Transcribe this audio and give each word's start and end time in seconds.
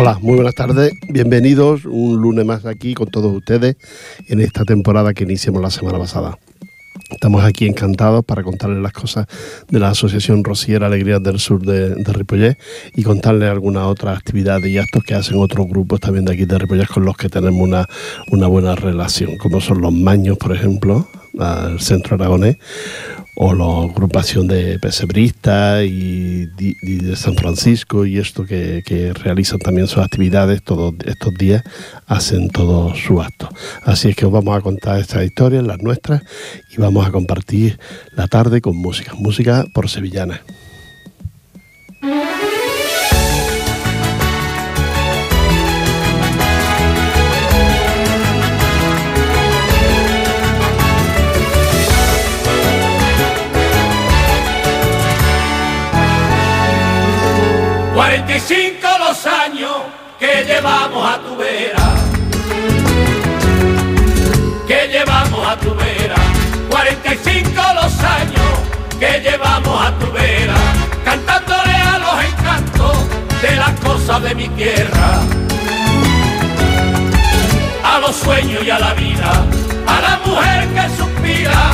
Hola, 0.00 0.18
muy 0.22 0.36
buenas 0.36 0.54
tardes. 0.54 0.94
Bienvenidos 1.10 1.84
un 1.84 2.22
lunes 2.22 2.46
más 2.46 2.64
aquí 2.64 2.94
con 2.94 3.08
todos 3.08 3.36
ustedes 3.36 3.76
en 4.28 4.40
esta 4.40 4.64
temporada 4.64 5.12
que 5.12 5.24
iniciamos 5.24 5.60
la 5.60 5.68
semana 5.68 5.98
pasada. 5.98 6.38
Estamos 7.10 7.44
aquí 7.44 7.66
encantados 7.66 8.24
para 8.24 8.42
contarles 8.42 8.82
las 8.82 8.94
cosas 8.94 9.26
de 9.68 9.78
la 9.78 9.90
Asociación 9.90 10.42
Rociera 10.42 10.86
Alegrías 10.86 11.22
del 11.22 11.38
Sur 11.38 11.66
de, 11.66 11.96
de 11.96 12.56
y 12.96 13.02
contarles 13.02 13.50
algunas 13.50 13.84
otras 13.84 14.16
actividades 14.16 14.70
y 14.70 14.78
actos 14.78 15.04
que 15.04 15.12
hacen 15.12 15.36
otros 15.36 15.68
grupos 15.68 16.00
también 16.00 16.24
de 16.24 16.32
aquí 16.32 16.46
de 16.46 16.56
Ripollés 16.56 16.88
con 16.88 17.04
los 17.04 17.18
que 17.18 17.28
tenemos 17.28 17.60
una, 17.60 17.86
una 18.28 18.46
buena 18.46 18.74
relación, 18.76 19.36
como 19.36 19.60
son 19.60 19.82
los 19.82 19.92
Maños, 19.92 20.38
por 20.38 20.56
ejemplo, 20.56 21.10
al 21.38 21.80
Centro 21.80 22.16
Aragonés, 22.16 22.56
o 23.36 23.54
la 23.54 23.90
agrupación 23.90 24.48
de 24.48 24.78
pesebristas 24.78 25.84
y, 25.84 26.46
de 26.46 27.16
San 27.16 27.36
Francisco 27.36 28.04
y 28.04 28.18
esto 28.18 28.44
que, 28.44 29.12
realizan 29.14 29.58
también 29.58 29.86
sus 29.86 30.02
actividades 30.02 30.62
todos 30.62 30.94
estos 31.06 31.34
días, 31.34 31.62
hacen 32.06 32.50
todos 32.50 32.98
sus 32.98 33.20
actos. 33.20 33.48
Así 33.82 34.10
es 34.10 34.16
que 34.16 34.26
os 34.26 34.32
vamos 34.32 34.56
a 34.58 34.60
contar 34.60 34.98
estas 34.98 35.24
historias, 35.24 35.64
las 35.64 35.78
nuestras, 35.80 36.22
y 36.70 36.80
vamos 36.80 37.06
a 37.06 37.12
compartir 37.12 37.78
la 38.12 38.28
tarde 38.28 38.60
con 38.60 38.76
música, 38.76 39.14
música 39.14 39.64
por 39.72 39.88
sevillanas. 39.88 40.40
45 58.20 58.86
los 58.98 59.26
años 59.26 59.76
que 60.18 60.44
llevamos 60.44 61.10
a 61.10 61.18
tu 61.20 61.36
vera, 61.36 61.94
que 64.68 64.88
llevamos 64.88 65.48
a 65.48 65.56
tu 65.56 65.74
vera, 65.74 66.16
45 66.68 67.50
los 67.82 68.00
años 68.00 68.98
que 68.98 69.20
llevamos 69.20 69.86
a 69.86 69.98
tu 69.98 70.12
vera, 70.12 70.54
cantándole 71.02 71.72
a 71.72 71.98
los 71.98 72.24
encantos 72.24 72.98
de 73.40 73.56
las 73.56 73.80
cosas 73.80 74.22
de 74.22 74.34
mi 74.34 74.48
tierra, 74.50 75.20
a 77.82 78.00
los 78.00 78.14
sueños 78.16 78.62
y 78.62 78.70
a 78.70 78.78
la 78.78 78.92
vida, 78.92 79.32
a 79.86 80.00
la 80.02 80.20
mujer 80.26 80.68
que 80.74 80.96
suspira, 80.96 81.70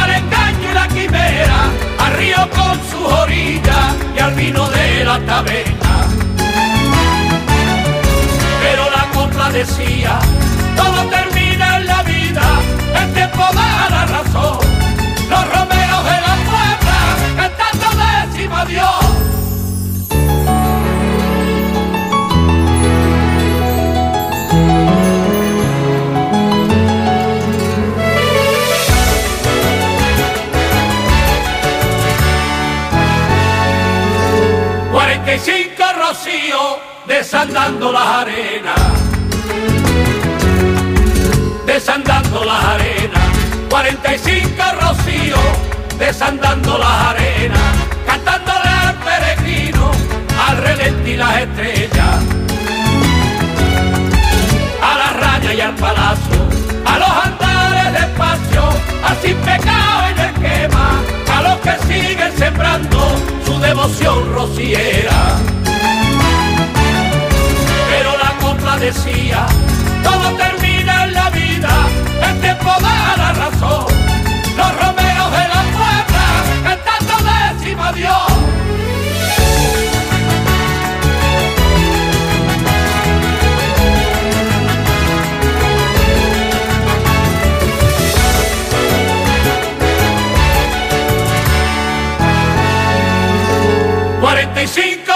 al 0.00 0.10
engaño 0.10 0.70
y 0.70 0.74
la 0.74 0.88
quimera, 0.88 1.60
al 1.98 2.12
río 2.14 2.48
con 2.50 2.80
sus 2.90 3.12
orillas 3.12 3.94
y 4.16 4.20
al 4.20 4.34
vino 4.34 4.66
de 4.70 5.04
la 5.04 5.18
taberna. 5.20 5.81
Decía, 9.50 10.18
todo 10.76 11.04
termina 11.08 11.76
en 11.78 11.86
la 11.86 12.02
vida, 12.02 12.42
el 13.00 13.12
tiempo 13.12 13.42
da 13.54 13.90
la 13.90 14.06
razón. 14.06 14.58
Los 15.30 15.44
romeros 15.54 16.04
de 16.04 16.18
la 16.26 16.34
puebla 16.48 16.98
cantando 17.36 17.88
décima 18.02 18.64
Dios. 18.66 19.22
45 34.92 35.82
rocío 35.98 36.78
desandando 37.06 37.90
las 37.90 38.06
arenas, 38.06 38.91
desandando 41.92 42.42
las 42.46 42.64
arenas, 42.64 43.22
45 43.68 44.62
rocío 44.80 45.36
desandando 45.98 46.78
las 46.78 46.88
arenas, 46.88 47.74
cantándole 48.06 48.68
al 48.68 48.94
peregrino, 48.94 49.90
al 50.48 50.56
relente 50.56 51.10
y 51.10 51.16
las 51.18 51.36
estrellas, 51.42 52.16
a 54.82 54.98
la 54.98 55.12
raya 55.20 55.52
y 55.52 55.60
al 55.60 55.74
palacio, 55.74 56.40
a 56.86 56.98
los 56.98 57.10
andares 57.26 57.92
despacio, 57.92 58.62
al 59.06 59.16
sin 59.20 59.36
pecado 59.36 60.02
y 60.16 60.20
el 60.20 60.34
quema, 60.40 61.02
a 61.36 61.42
los 61.42 61.58
que 61.58 61.76
siguen 61.86 62.38
sembrando 62.38 63.16
devoción 63.60 64.32
rociera. 64.32 65.36
Pero 67.90 68.16
la 68.16 68.30
copla 68.40 68.78
decía, 68.78 69.46
todo 70.02 70.30
termina 70.36 70.61
tiempo 72.62 72.80
da 72.80 73.16
la 73.16 73.32
razón. 73.32 73.86
Los 74.56 74.80
romeros 74.80 75.30
de 75.32 75.48
la 75.48 75.62
puebla 75.72 76.76
cantando 76.76 77.14
décima 77.58 77.92
Dios. 77.92 78.32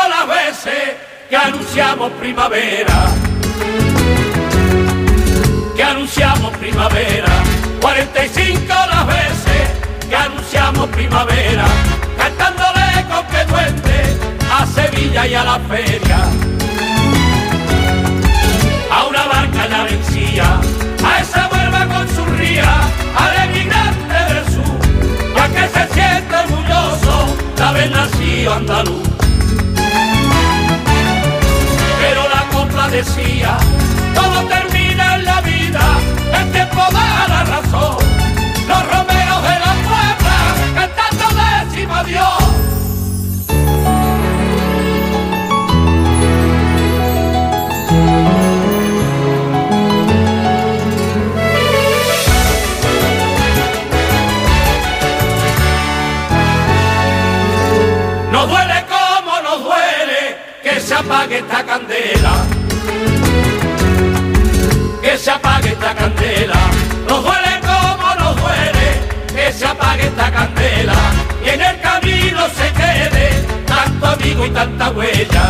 las 0.08 0.28
veces 0.28 0.94
que 1.28 1.36
anunciamos 1.36 2.12
primavera. 2.12 3.25
Que 5.76 5.82
anunciamos 5.82 6.56
primavera. 6.56 7.28
45 7.80 8.66
las 8.68 9.06
veces 9.06 10.08
que 10.08 10.16
anunciamos 10.16 10.88
primavera. 10.88 11.66
Cantándole 12.16 13.04
con 13.10 13.26
que 13.26 13.44
duende 13.44 14.16
a 14.50 14.66
Sevilla 14.66 15.26
y 15.26 15.34
a 15.34 15.44
la 15.44 15.58
feria. 15.68 16.18
A 18.90 19.04
una 19.04 19.24
barca 19.26 19.68
la 19.68 19.84
vencía, 19.84 20.60
a 21.04 21.20
esa 21.20 21.48
vuelva 21.48 21.86
con 21.86 22.08
su 22.08 22.24
ría, 22.36 22.72
al 23.14 23.50
emigrante 23.50 24.34
del 24.34 24.44
sur, 24.46 25.34
para 25.34 25.48
que 25.48 25.68
se 25.68 25.94
sienta 25.94 26.44
orgulloso 26.44 27.36
de 27.54 27.62
haber 27.62 27.90
nacido 27.90 28.54
andaluz. 28.54 29.06
decía, 32.90 33.58
todo 34.14 34.46
termina 34.46 34.65
en 34.65 34.65
la 34.65 34.65
vida, 34.65 34.65
el 36.40 36.52
tiempo 36.52 36.82
da 36.92 37.28
la 37.28 37.44
razón. 37.44 37.96
Los 38.68 38.82
romeros 38.92 39.42
de 39.42 39.58
la 39.64 39.74
puebla 39.88 40.36
cantando 40.74 41.26
décima 41.40 42.04
Dios. 42.04 42.42
Nos 58.32 58.48
duele 58.48 58.84
como 58.88 59.40
nos 59.42 59.64
duele 59.64 60.36
que 60.62 60.80
se 60.80 60.94
apague 60.94 61.38
esta 61.38 61.64
candela 61.64 62.55
se 65.26 65.32
apague 65.32 65.70
esta 65.70 65.92
candela. 65.92 66.60
Nos 67.08 67.24
duele 67.24 67.60
como 67.68 68.14
nos 68.14 68.36
duele 68.36 68.88
que 69.34 69.52
se 69.52 69.66
apague 69.66 70.06
esta 70.06 70.30
candela. 70.30 70.94
Y 71.44 71.48
en 71.48 71.62
el 71.62 71.80
camino 71.80 72.42
se 72.58 72.66
quede 72.80 73.26
tanto 73.66 74.06
amigo 74.06 74.46
y 74.46 74.50
tanta 74.50 74.90
huella. 74.90 75.46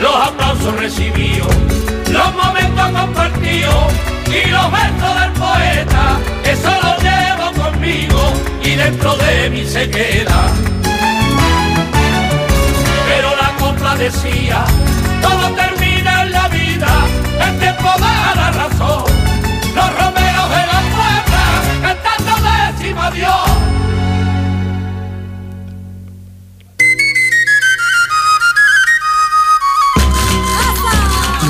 Los 0.00 0.16
aplausos 0.16 0.74
recibidos, 0.80 1.54
los 2.10 2.34
momentos 2.34 2.90
compartidos 3.00 3.84
y 4.26 4.50
los 4.50 4.66
versos 4.72 5.20
del 5.20 5.32
poeta, 5.44 6.04
eso 6.42 6.70
lo 6.82 6.92
llevo 7.06 7.46
conmigo 7.62 8.32
y 8.64 8.70
dentro 8.74 9.16
de 9.16 9.50
mí 9.50 9.64
se 9.64 9.88
queda. 9.88 10.40
Pero 13.08 13.28
la 13.36 13.50
copla 13.60 13.94
decía, 13.94 14.64
todo 15.22 15.46
termina 15.54 15.65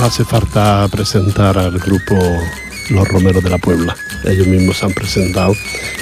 hace 0.06 0.25
falta 0.25 0.87
presentar 0.88 1.58
al 1.58 1.81
grupo 1.81 2.17
Los 2.91 3.08
Romeros 3.08 3.43
de 3.43 3.50
la 3.50 3.58
Puebla. 3.58 3.97
Ellos 4.25 4.47
mismos 4.47 4.76
se 4.76 4.87
han 4.87 4.93
presentado 4.93 5.53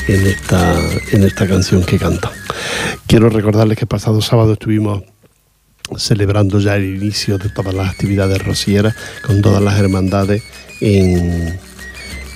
en 0.06 0.27
esta, 0.27 0.79
en 1.12 1.25
esta 1.25 1.49
canción 1.49 1.83
que 1.83 1.99
cantan. 1.99 2.31
Quiero 3.06 3.31
recordarles 3.31 3.79
que 3.79 3.87
pasado 3.87 4.21
sábado 4.21 4.53
estuvimos 4.53 5.05
celebrando 5.97 6.61
ya 6.61 6.77
el 6.77 6.85
inicio 6.85 7.39
de 7.39 7.49
todas 7.49 7.73
las 7.73 7.89
actividades 7.89 8.45
rocieras 8.45 8.95
con 9.27 9.41
todas 9.41 9.62
las 9.62 9.79
hermandades 9.79 10.43
en, 10.83 11.59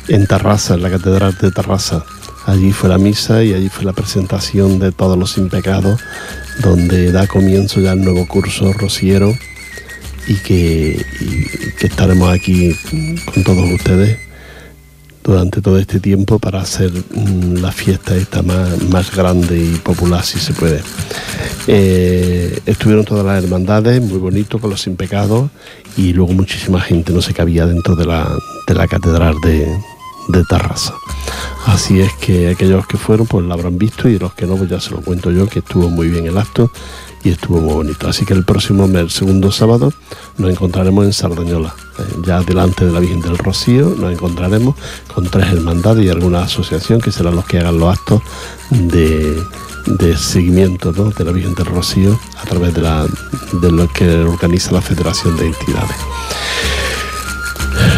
en 0.09 0.27
Tarrasa, 0.27 0.75
en 0.75 0.83
la 0.83 0.91
Catedral 0.91 1.37
de 1.39 1.51
Tarrasa. 1.51 2.03
Allí 2.47 2.73
fue 2.73 2.89
la 2.89 2.97
misa 2.97 3.45
y 3.45 3.53
allí 3.53 3.69
fue 3.69 3.85
la 3.85 3.93
presentación 3.93 4.79
de 4.79 4.91
todos 4.91 5.19
los 5.19 5.37
impecados, 5.37 6.01
donde 6.61 7.13
da 7.13 7.27
comienzo 7.27 7.81
ya 7.81 7.93
el 7.93 8.01
nuevo 8.01 8.27
curso 8.27 8.73
rociero 8.73 9.35
y 10.29 10.35
que, 10.35 11.05
estaremos 11.81 12.31
aquí 12.33 12.75
con 13.33 13.43
todos 13.45 13.71
ustedes 13.73 14.19
durante 15.25 15.61
todo 15.61 15.79
este 15.79 16.01
tiempo 16.01 16.39
para 16.39 16.61
hacer 16.61 16.91
mm, 16.91 17.57
la 17.57 17.73
fiesta 17.73 18.15
esta 18.15 18.43
más, 18.43 18.83
más 18.85 19.15
grande 19.15 19.59
y 19.59 19.77
popular 19.77 20.25
si 20.25 20.39
se 20.39 20.53
puede. 20.53 20.83
Eh, 21.67 22.61
estuvieron 22.67 23.05
todas 23.05 23.25
las 23.25 23.43
hermandades, 23.43 24.01
muy 24.03 24.19
bonito, 24.19 24.59
con 24.59 24.71
los 24.71 24.83
sin 24.83 24.97
pecados 24.97 25.51
y 25.97 26.13
luego 26.13 26.33
muchísima 26.33 26.81
gente 26.81 27.13
no 27.13 27.21
se 27.23 27.35
cabía 27.35 27.67
dentro 27.67 27.97
de 27.97 28.07
la, 28.07 28.31
de 28.67 28.75
la 28.75 28.87
catedral 28.87 29.35
de, 29.43 29.67
de 30.29 30.45
Tarrasa. 30.45 30.95
Así 31.67 32.01
es 32.01 32.13
que 32.15 32.49
aquellos 32.49 32.87
que 32.87 32.97
fueron 32.97 33.27
pues 33.27 33.45
lo 33.45 33.53
habrán 33.53 33.77
visto 33.77 34.09
y 34.09 34.19
los 34.19 34.33
que 34.35 34.47
no 34.47 34.57
pues 34.57 34.71
ya 34.71 34.81
se 34.81 34.91
lo 34.91 35.01
cuento 35.01 35.31
yo 35.31 35.47
que 35.47 35.59
estuvo 35.59 35.91
muy 35.91 36.09
bien 36.09 36.27
el 36.27 36.39
acto 36.39 36.71
y 37.25 37.31
estuvo 37.31 37.61
muy 37.61 37.75
bonito. 37.75 38.09
Así 38.09 38.25
que 38.25 38.35
el 38.35 38.45
próximo 38.45 38.87
mes, 38.87 39.13
segundo 39.13 39.51
sábado, 39.51 39.93
nos 40.37 40.51
encontraremos 40.51 41.05
en 41.05 41.13
Sardañola, 41.13 41.75
eh, 41.99 42.03
ya 42.25 42.41
delante 42.43 42.85
de 42.85 42.93
la 42.93 43.01
Virgen 43.01 43.21
del 43.21 43.39
Rocío, 43.39 43.95
nos 43.99 44.13
encontraremos 44.13 44.77
con 45.13 45.25
tres 45.25 45.49
hermandades 45.53 46.05
y 46.05 46.09
alguna 46.09 46.43
asociación 46.43 47.01
que 47.01 47.13
serán 47.13 47.37
los 47.37 47.45
que 47.45 47.59
hagan 47.59 47.79
los 47.79 47.97
actos 47.97 48.23
de, 48.71 49.43
de 49.87 50.17
seguimiento 50.17 50.93
¿no? 50.93 51.11
de 51.11 51.25
la 51.25 51.33
Virgen 51.33 51.55
del 51.55 51.67
Rocío 51.67 52.19
a 52.41 52.45
través 52.45 52.75
de, 52.75 52.83
la, 52.83 53.07
de 53.61 53.73
lo 53.73 53.89
que 53.89 54.09
organiza 54.21 54.73
la 54.73 54.81
Federación 54.81 55.37
de 55.37 55.47
Entidades. 55.47 55.97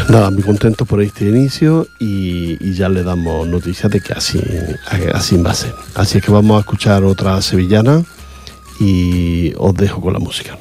Nada, 0.08 0.30
muy 0.30 0.42
contento 0.42 0.84
por 0.86 1.00
este 1.02 1.28
inicio 1.28 1.86
y, 1.98 2.72
ya 2.74 2.88
le 2.88 3.04
damos 3.04 3.46
noticias 3.46 3.90
de 3.92 4.00
que 4.00 4.12
así, 4.12 4.40
así 5.14 5.36
va 5.36 5.52
a 5.52 5.54
ser. 5.54 5.74
Así 5.94 6.20
que 6.20 6.32
vamos 6.32 6.56
a 6.56 6.60
escuchar 6.60 7.04
otra 7.04 7.40
sevillana 7.42 8.02
y 8.80 9.52
os 9.58 9.74
dejo 9.74 10.00
con 10.00 10.14
la 10.14 10.18
música. 10.18 10.58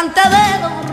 Haciendo 0.00 0.80
el 0.82 0.87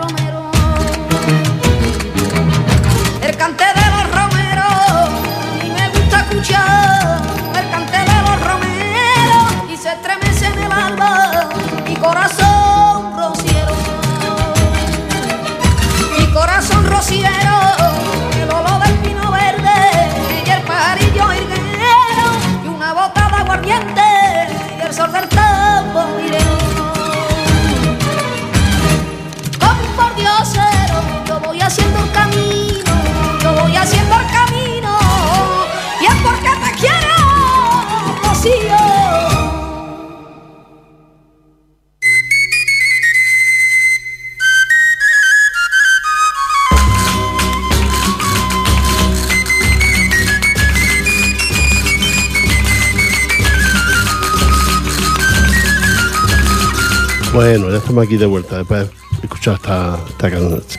aquí 58.06 58.18
de 58.18 58.26
vuelta 58.26 58.58
después 58.58 58.88
de 58.88 58.94
escuchar 59.24 59.56
esta, 59.56 60.00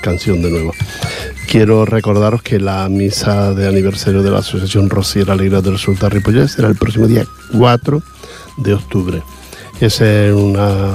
canción 0.01 0.43
de 0.43 0.51
nuevo. 0.51 0.73
Quiero 1.49 1.85
recordaros 1.85 2.43
que 2.43 2.61
la 2.61 2.89
misa 2.89 3.53
de 3.53 3.69
aniversario 3.69 4.23
de 4.23 4.31
la 4.31 4.39
Asociación 4.39 4.89
Rociera 4.89 5.33
Alegría 5.33 5.61
del 5.61 5.79
Sur 5.79 5.99
de 5.99 6.09
Ripollet 6.09 6.49
será 6.49 6.69
el 6.69 6.77
próximo 6.77 7.07
día 7.07 7.27
4 7.57 8.03
de 8.59 8.75
octubre. 8.75 9.23
Esa 9.81 10.27
es 10.27 10.33
una 10.33 10.93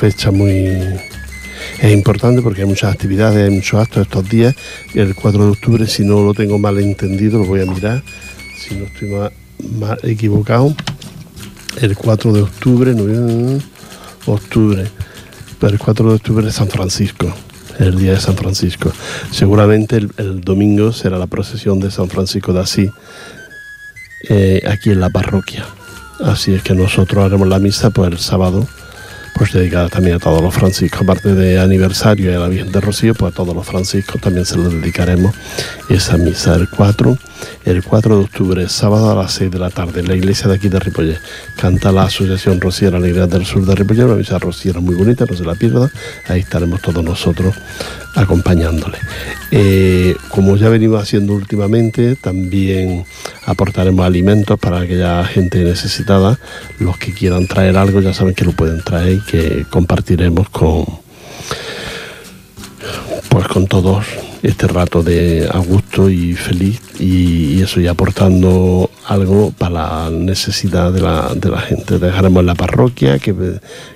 fecha 0.00 0.30
muy 0.30 0.78
importante 1.82 2.42
porque 2.42 2.62
hay 2.62 2.68
muchas 2.68 2.92
actividades, 2.92 3.48
hay 3.48 3.54
muchos 3.54 3.80
actos 3.80 4.02
estos 4.02 4.28
días. 4.28 4.54
El 4.94 5.14
4 5.14 5.44
de 5.44 5.50
octubre, 5.50 5.86
si 5.86 6.04
no 6.04 6.22
lo 6.22 6.34
tengo 6.34 6.58
mal 6.58 6.78
entendido, 6.78 7.38
lo 7.38 7.46
voy 7.46 7.60
a 7.60 7.66
mirar, 7.66 8.02
si 8.56 8.74
no 8.74 8.84
estoy 8.84 9.10
mal, 9.78 9.98
equivocado. 10.02 10.74
El 11.80 11.96
4 11.96 12.32
de 12.32 12.42
octubre, 12.42 12.94
no, 12.94 13.58
octubre, 14.26 14.86
el 15.66 15.78
4 15.78 16.08
de 16.08 16.14
octubre 16.14 16.48
es 16.48 16.54
San 16.54 16.68
Francisco, 16.68 17.34
el 17.78 17.96
día 17.96 18.12
de 18.12 18.20
San 18.20 18.36
Francisco. 18.36 18.92
Seguramente 19.32 19.96
el, 19.96 20.40
domingo 20.40 20.92
será 20.92 21.18
la 21.18 21.26
procesión 21.26 21.80
de 21.80 21.90
San 21.90 22.08
Francisco 22.08 22.52
de 22.52 22.60
Asís, 22.60 22.90
eh, 24.28 24.62
aquí 24.68 24.90
en 24.90 25.00
la 25.00 25.10
parroquia. 25.10 25.66
Así 26.24 26.54
es 26.54 26.62
que 26.62 26.74
nosotros 26.74 27.24
haremos 27.24 27.48
la 27.48 27.58
misa 27.58 27.90
pues 27.90 28.10
el 28.12 28.18
sábado 28.18 28.66
pues 29.34 29.52
dedicada 29.52 29.88
también 29.88 30.16
a 30.16 30.18
todos 30.18 30.42
los 30.42 30.52
franciscos, 30.52 31.02
aparte 31.02 31.32
de 31.34 31.60
aniversario 31.60 32.32
y 32.32 32.34
a 32.34 32.40
la 32.40 32.48
Virgen 32.48 32.72
de 32.72 32.80
Rocío, 32.80 33.14
pues 33.14 33.32
a 33.32 33.36
todos 33.36 33.54
los 33.54 33.64
franciscos 33.64 34.20
también 34.20 34.44
se 34.44 34.56
lo 34.56 34.68
dedicaremos 34.68 35.34
esa 35.88 36.16
misa 36.16 36.56
el 36.56 36.68
4, 36.68 37.16
el 37.64 37.82
4 37.82 38.18
de 38.18 38.24
octubre, 38.24 38.68
sábado 38.68 39.10
a 39.10 39.14
las 39.14 39.32
6 39.32 39.50
de 39.50 39.58
la 39.58 39.70
tarde, 39.70 40.00
en 40.00 40.08
la 40.08 40.14
iglesia 40.14 40.48
de 40.48 40.54
aquí 40.54 40.68
de 40.68 40.78
Ripollet. 40.78 41.18
Canta 41.56 41.92
la 41.92 42.04
Asociación 42.04 42.60
Rociera 42.60 42.96
Alegría 42.96 43.26
del 43.26 43.44
Sur 43.44 43.64
de 43.66 43.74
Ripollet, 43.74 44.04
una 44.04 44.14
misa 44.14 44.38
rociera 44.38 44.80
muy 44.80 44.94
bonita, 44.94 45.24
no 45.28 45.36
se 45.36 45.44
la 45.44 45.54
pierda, 45.54 45.90
ahí 46.28 46.40
estaremos 46.40 46.80
todos 46.80 47.04
nosotros 47.04 47.54
acompañándole. 48.14 48.98
Eh, 49.50 50.16
como 50.30 50.56
ya 50.56 50.68
venimos 50.68 51.02
haciendo 51.02 51.34
últimamente, 51.34 52.16
también 52.16 53.04
aportaremos 53.46 54.04
alimentos 54.04 54.58
para 54.58 54.80
aquella 54.80 55.24
gente 55.24 55.62
necesitada. 55.62 56.38
Los 56.78 56.98
que 56.98 57.12
quieran 57.12 57.46
traer 57.46 57.76
algo 57.76 58.00
ya 58.00 58.12
saben 58.12 58.34
que 58.34 58.44
lo 58.44 58.52
pueden 58.52 58.82
traer 58.82 59.18
y 59.18 59.20
que 59.20 59.66
compartiremos 59.70 60.48
con 60.50 60.84
pues 63.28 63.46
con 63.46 63.66
todos 63.66 64.06
este 64.42 64.66
rato 64.68 65.02
de 65.02 65.48
a 65.52 65.58
gusto 65.58 66.10
y 66.10 66.34
feliz 66.34 66.80
y, 66.98 67.60
eso 67.62 67.80
y 67.80 67.86
aportando 67.86 68.90
algo 69.06 69.52
para 69.56 69.70
la 69.70 70.10
necesidad 70.10 70.92
de 70.92 71.00
la, 71.00 71.34
de 71.34 71.48
la 71.48 71.60
gente. 71.60 71.98
Dejaremos 71.98 72.44
la 72.44 72.54
parroquia 72.54 73.18
que, 73.18 73.34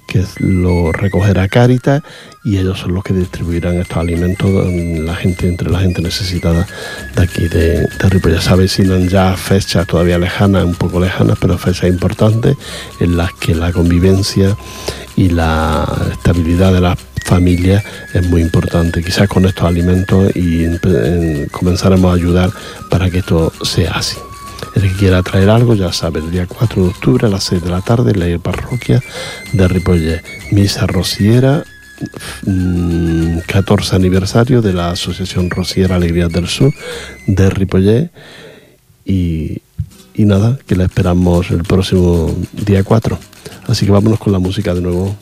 que 0.06 0.24
lo 0.38 0.90
recogerá 0.92 1.48
Caritas 1.48 2.02
y 2.44 2.58
ellos 2.58 2.78
son 2.80 2.94
los 2.94 3.04
que 3.04 3.14
distribuirán 3.14 3.76
estos 3.76 3.98
alimentos 3.98 4.50
la 4.50 5.14
gente, 5.14 5.48
entre 5.48 5.70
la 5.70 5.80
gente 5.80 6.02
necesitada 6.02 6.66
de 7.14 7.22
aquí 7.22 7.48
de, 7.48 7.82
de 7.82 8.32
Ya 8.32 8.40
sabéis, 8.40 8.72
sino 8.72 8.98
ya 8.98 9.36
fechas 9.36 9.86
todavía 9.86 10.18
lejanas, 10.18 10.64
un 10.64 10.74
poco 10.74 10.98
lejanas, 10.98 11.38
pero 11.40 11.58
fechas 11.58 11.88
importantes 11.88 12.56
en 13.00 13.16
las 13.16 13.32
que 13.34 13.54
la 13.54 13.72
convivencia 13.72 14.56
y 15.16 15.28
la 15.28 15.86
estabilidad 16.10 16.72
de 16.72 16.80
las 16.80 16.98
familias 17.22 17.84
es 18.12 18.26
muy 18.28 18.42
importante. 18.42 19.02
Quizás 19.02 19.28
con 19.28 19.44
estos 19.44 19.64
alimentos 19.64 20.34
y 20.34 20.66
comenzaremos 21.50 22.10
a 22.12 22.14
ayudar 22.14 22.50
para 22.90 23.10
que 23.10 23.18
esto 23.18 23.52
sea 23.64 23.92
así. 23.92 24.16
El 24.74 24.82
que 24.82 24.92
quiera 24.96 25.22
traer 25.22 25.50
algo, 25.50 25.74
ya 25.74 25.92
sabe, 25.92 26.20
el 26.20 26.30
día 26.30 26.46
4 26.46 26.82
de 26.82 26.88
octubre 26.88 27.26
a 27.26 27.30
las 27.30 27.44
6 27.44 27.62
de 27.62 27.70
la 27.70 27.82
tarde, 27.82 28.12
en 28.12 28.32
la 28.32 28.38
parroquia 28.38 29.02
de 29.52 29.68
Ripollet. 29.68 30.22
Misa 30.50 30.86
rociera 30.86 31.64
14 33.46 33.92
mm, 33.92 33.96
aniversario 33.96 34.62
de 34.62 34.72
la 34.72 34.90
Asociación 34.90 35.50
Rociera 35.50 35.96
Alegría 35.96 36.28
del 36.28 36.48
Sur 36.48 36.72
de 37.26 37.50
Ripollet 37.50 38.10
y, 39.04 39.60
y 40.14 40.24
nada, 40.24 40.58
que 40.66 40.76
la 40.76 40.84
esperamos 40.84 41.50
el 41.50 41.64
próximo 41.64 42.34
día 42.52 42.82
4. 42.82 43.18
Así 43.68 43.84
que 43.86 43.92
vámonos 43.92 44.18
con 44.18 44.32
la 44.32 44.38
música 44.38 44.74
de 44.74 44.80
nuevo. 44.80 45.14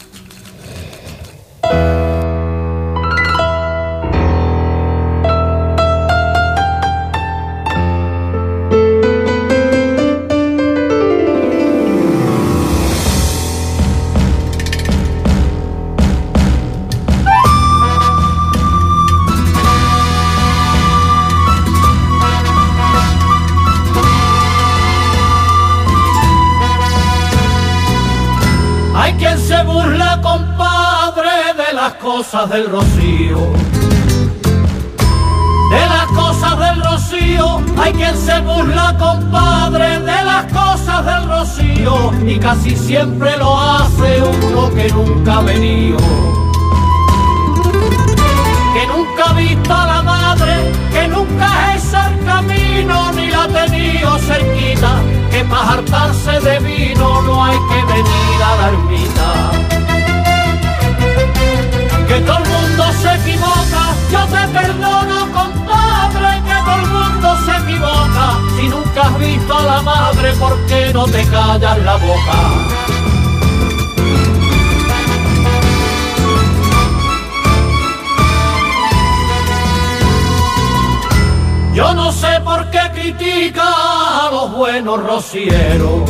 Buenos 84.61 85.02
rocieros 85.02 86.02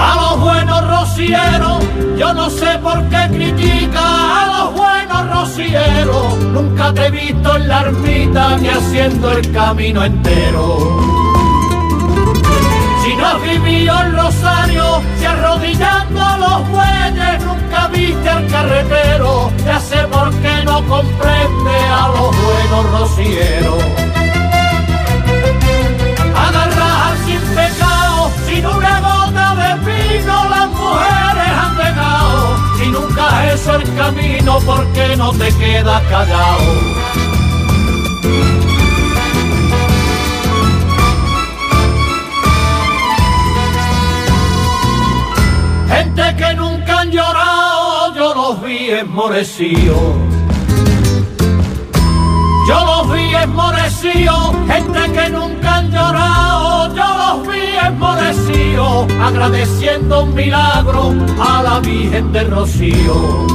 a 0.00 0.16
los 0.16 0.40
buenos 0.40 0.88
rocieros, 0.88 1.84
yo 2.18 2.34
no 2.34 2.50
sé 2.50 2.76
por 2.82 3.08
qué 3.08 3.28
critica 3.32 4.00
a 4.02 4.46
los 4.46 4.74
buenos 4.74 5.30
rocieros, 5.30 6.36
nunca 6.38 6.92
te 6.92 7.06
he 7.06 7.10
visto 7.12 7.54
en 7.54 7.68
la 7.68 7.82
ermita 7.82 8.56
ni 8.56 8.66
haciendo 8.66 9.30
el 9.30 9.52
camino 9.52 10.04
entero. 10.04 10.98
Si 13.04 13.14
no 13.14 13.24
has 13.24 13.40
vivido 13.40 14.00
el 14.00 14.16
rosario, 14.16 15.00
si 15.20 15.24
arrodillando 15.24 16.20
a 16.20 16.36
los 16.36 16.68
bueyes 16.68 17.44
nunca 17.44 17.86
viste 17.92 18.28
al 18.28 18.46
carretero, 18.48 19.52
ya 19.64 19.78
sé 19.78 19.98
por 20.08 20.32
qué 20.42 20.64
no 20.64 20.84
comprende 20.88 21.78
a 21.92 22.08
los 22.08 22.36
buenos 22.42 22.90
rocieros. 22.98 24.17
Sin 28.58 28.66
una 28.66 28.98
vino 29.84 30.48
las 30.48 30.68
mujeres 30.70 31.50
han 31.62 31.76
dejado. 31.76 32.56
Si 32.76 32.86
nunca 32.88 33.52
es 33.52 33.66
el 33.68 33.94
camino, 33.94 34.58
¿por 34.60 34.84
qué 34.92 35.16
no 35.16 35.30
te 35.32 35.48
quedas 35.56 36.02
callado? 36.10 36.58
Gente 45.88 46.36
que 46.36 46.54
nunca 46.54 47.00
han 47.00 47.10
llorado, 47.12 48.14
yo 48.14 48.34
los 48.34 48.62
vi 48.62 48.90
enmorecidos. 48.90 50.37
Yo 52.68 52.84
los 52.84 53.10
vi 53.14 53.34
esmorecidos, 53.34 54.52
gente 54.66 55.12
que 55.12 55.30
nunca 55.30 55.76
han 55.76 55.90
llorado, 55.90 56.94
yo 56.94 57.04
los 57.16 57.48
vi 57.48 57.62
esmorecidos, 57.82 59.06
agradeciendo 59.22 60.24
un 60.24 60.34
milagro 60.34 61.14
a 61.40 61.62
la 61.62 61.80
Virgen 61.80 62.30
de 62.30 62.44
Rocío. 62.44 63.46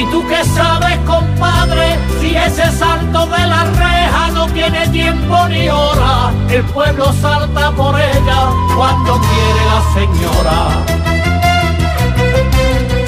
¿Y 0.00 0.04
tú 0.06 0.26
qué 0.26 0.44
sabes, 0.44 0.98
compadre, 1.06 1.96
si 2.20 2.34
ese 2.34 2.68
salto 2.72 3.24
de 3.26 3.46
la 3.46 3.64
reja 3.66 4.30
no 4.34 4.46
tiene 4.46 4.88
tiempo 4.88 5.46
ni 5.48 5.68
hora? 5.68 6.32
El 6.50 6.64
pueblo 6.64 7.12
salta 7.12 7.70
por 7.70 8.00
ella 8.00 8.50
cuando 8.76 9.20
quiere 9.28 9.62
la 9.72 9.80
señora. 9.94 10.58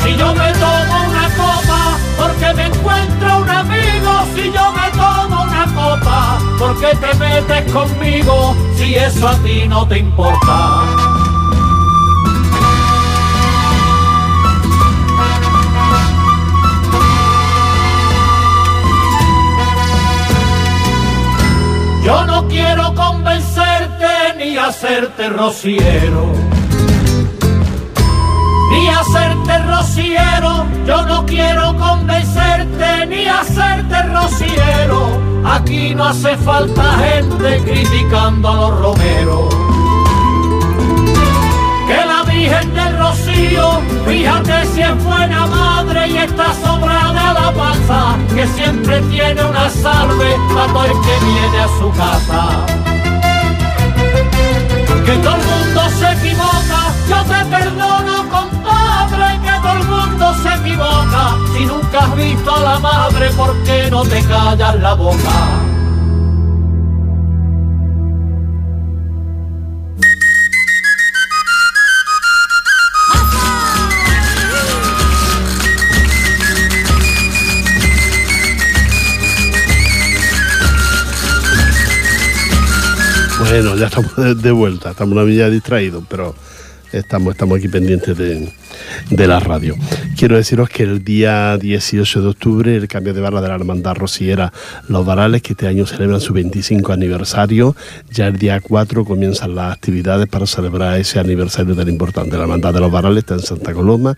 si 0.04 0.16
yo 0.16 0.32
me 0.34 0.52
tomo 0.52 0.94
una 1.08 1.28
copa, 1.36 1.98
porque 2.16 2.54
me 2.54 2.66
encuentro 2.66 3.21
si 4.34 4.52
yo 4.52 4.72
me 4.72 4.90
tomo 4.90 5.42
una 5.42 5.64
copa, 5.74 6.38
porque 6.58 6.94
te 6.96 7.14
metes 7.14 7.72
conmigo, 7.72 8.54
si 8.76 8.94
eso 8.94 9.28
a 9.28 9.34
ti 9.38 9.66
no 9.68 9.86
te 9.86 9.98
importa. 9.98 10.82
Yo 22.04 22.26
no 22.26 22.48
quiero 22.48 22.94
convencerte 22.94 24.34
ni 24.38 24.56
hacerte 24.56 25.28
rociero 25.28 26.51
ni 28.72 28.88
hacerte 28.88 29.58
rociero. 29.58 30.66
Yo 30.86 31.02
no 31.06 31.24
quiero 31.26 31.76
convencerte 31.76 33.06
ni 33.06 33.26
hacerte 33.26 34.02
rociero. 34.04 35.20
Aquí 35.44 35.94
no 35.94 36.04
hace 36.04 36.36
falta 36.38 36.82
gente 36.98 37.60
criticando 37.64 38.48
a 38.48 38.54
los 38.54 38.80
romeros. 38.80 39.54
Que 41.86 42.06
la 42.06 42.22
Virgen 42.22 42.74
del 42.74 42.98
Rocío, 42.98 43.80
fíjate 44.06 44.66
si 44.66 44.80
es 44.80 45.04
buena 45.04 45.46
madre 45.46 46.08
y 46.08 46.16
está 46.16 46.54
sobrada 46.64 47.34
la 47.34 47.52
panza, 47.52 48.16
que 48.34 48.46
siempre 48.46 49.00
tiene 49.10 49.44
una 49.44 49.68
salve 49.68 50.36
para 50.54 50.72
todo 50.72 50.84
el 50.86 50.92
que 50.92 51.24
viene 51.26 51.58
a 51.58 51.68
su 51.78 51.90
casa. 51.90 52.66
Que 55.04 55.12
todo 55.18 55.34
el 55.34 55.42
mundo 55.42 55.80
se 55.98 56.12
equivoca, 56.12 56.80
yo 57.08 57.22
te 57.24 57.44
perdono 57.46 58.28
con 58.30 58.51
todo 59.62 59.72
el 59.72 59.84
mundo 59.84 60.34
se 60.42 60.48
equivoca. 60.54 61.38
Si 61.54 61.64
nunca 61.64 61.98
has 62.00 62.16
visto 62.16 62.54
a 62.54 62.60
la 62.60 62.78
madre, 62.78 63.30
¿por 63.30 63.62
qué 63.62 63.90
no 63.90 64.02
te 64.02 64.20
callas 64.24 64.80
la 64.80 64.94
boca? 64.94 65.62
Bueno, 83.38 83.76
ya 83.76 83.86
estamos 83.86 84.42
de 84.42 84.50
vuelta, 84.50 84.92
estamos 84.92 85.12
una 85.12 85.24
villa 85.24 85.50
distraídos, 85.50 86.04
pero 86.08 86.34
estamos, 86.92 87.32
estamos 87.32 87.58
aquí 87.58 87.68
pendientes 87.68 88.16
de, 88.16 88.48
de 89.10 89.26
la 89.26 89.40
radio. 89.40 89.76
Quiero 90.16 90.36
deciros 90.36 90.68
que 90.68 90.82
el 90.82 91.02
día 91.04 91.56
18 91.58 92.22
de 92.22 92.28
octubre 92.28 92.76
el 92.76 92.88
cambio 92.88 93.14
de 93.14 93.20
barra 93.20 93.40
de 93.40 93.48
la 93.48 93.54
Hermandad 93.54 93.94
Rosiera 93.94 94.52
Los 94.88 95.04
Varales, 95.04 95.42
que 95.42 95.52
este 95.52 95.66
año 95.66 95.86
celebran 95.86 96.20
su 96.20 96.32
25 96.32 96.92
aniversario, 96.92 97.74
ya 98.10 98.28
el 98.28 98.38
día 98.38 98.60
4 98.60 99.04
comienzan 99.04 99.54
las 99.54 99.72
actividades 99.72 100.28
para 100.28 100.46
celebrar 100.46 100.98
ese 100.98 101.18
aniversario 101.18 101.74
tan 101.74 101.88
importante. 101.88 102.36
La 102.36 102.42
Hermandad 102.42 102.74
de 102.74 102.80
los 102.80 102.90
Varales 102.92 103.18
está 103.18 103.34
en 103.34 103.40
Santa 103.40 103.72
Coloma, 103.72 104.16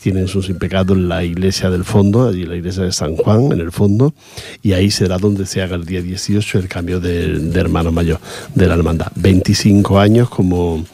tienen 0.00 0.28
sus 0.28 0.48
impecados 0.50 0.96
en 0.96 1.08
la 1.08 1.24
iglesia 1.24 1.70
del 1.70 1.84
fondo, 1.84 2.28
allí 2.28 2.44
la 2.44 2.56
iglesia 2.56 2.82
de 2.82 2.92
San 2.92 3.16
Juan, 3.16 3.52
en 3.52 3.60
el 3.60 3.72
fondo, 3.72 4.14
y 4.62 4.72
ahí 4.72 4.90
será 4.90 5.18
donde 5.18 5.46
se 5.46 5.62
haga 5.62 5.76
el 5.76 5.86
día 5.86 6.02
18 6.02 6.58
el 6.58 6.68
cambio 6.68 7.00
de, 7.00 7.38
de 7.38 7.60
hermano 7.60 7.90
mayor 7.90 8.20
de 8.54 8.66
la 8.66 8.74
hermandad. 8.74 9.12
25 9.14 9.98
años 9.98 10.28
como, 10.28 10.84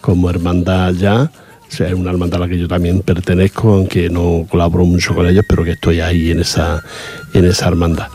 como 0.00 0.30
hermandad 0.30 0.92
ya 0.94 1.30
es 1.70 1.92
una 1.92 2.10
hermandad 2.10 2.42
a 2.42 2.46
la 2.46 2.48
que 2.48 2.58
yo 2.58 2.66
también 2.66 3.02
pertenezco, 3.02 3.74
aunque 3.74 4.08
no 4.08 4.46
colaboro 4.48 4.84
mucho 4.84 5.14
con 5.14 5.26
ellos, 5.26 5.44
pero 5.48 5.64
que 5.64 5.72
estoy 5.72 6.00
ahí 6.00 6.30
en 6.30 6.40
esa, 6.40 6.82
en 7.34 7.44
esa 7.44 7.68
hermandad. 7.68 8.08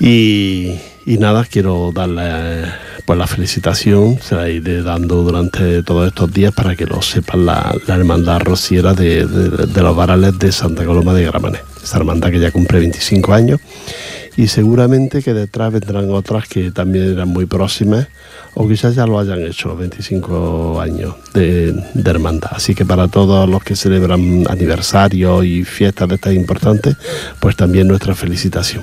Y, 0.00 0.74
nada, 1.06 1.44
quiero 1.44 1.92
darle 1.94 2.64
pues 3.04 3.18
la 3.18 3.26
felicitación, 3.26 4.18
se 4.20 4.34
la 4.36 4.48
iré 4.48 4.82
dando 4.82 5.22
durante 5.22 5.82
todos 5.82 6.08
estos 6.08 6.32
días 6.32 6.54
para 6.54 6.76
que 6.76 6.86
lo 6.86 7.02
sepan 7.02 7.46
la, 7.46 7.74
hermandad 7.88 8.40
rociera 8.40 8.94
de, 8.94 9.26
los 9.26 9.96
varales 9.96 10.38
de 10.38 10.52
Santa 10.52 10.84
Coloma 10.84 11.12
de 11.12 11.24
Gramanes. 11.24 11.60
Esa 11.82 11.98
hermandad 11.98 12.30
que 12.30 12.40
ya 12.40 12.50
cumple 12.50 12.78
25 12.78 13.32
años 13.34 13.60
y 14.40 14.48
seguramente 14.48 15.22
que 15.22 15.34
detrás 15.34 15.70
vendrán 15.70 16.08
otras 16.08 16.48
que 16.48 16.70
también 16.70 17.12
eran 17.12 17.28
muy 17.28 17.44
próximas 17.44 18.08
o 18.54 18.66
quizás 18.66 18.94
ya 18.94 19.06
lo 19.06 19.18
hayan 19.18 19.40
hecho 19.40 19.68
los 19.68 19.78
25 19.78 20.80
años 20.80 21.14
de, 21.34 21.74
hermandad. 22.06 22.48
Así 22.52 22.74
que 22.74 22.86
para 22.86 23.06
todos 23.08 23.46
los 23.46 23.62
que 23.62 23.76
celebran 23.76 24.46
aniversarios 24.48 25.44
y 25.44 25.64
fiestas 25.64 26.08
de 26.08 26.14
estas 26.14 26.32
importantes, 26.32 26.96
pues 27.38 27.54
también 27.54 27.86
nuestra 27.86 28.14
felicitación. 28.14 28.82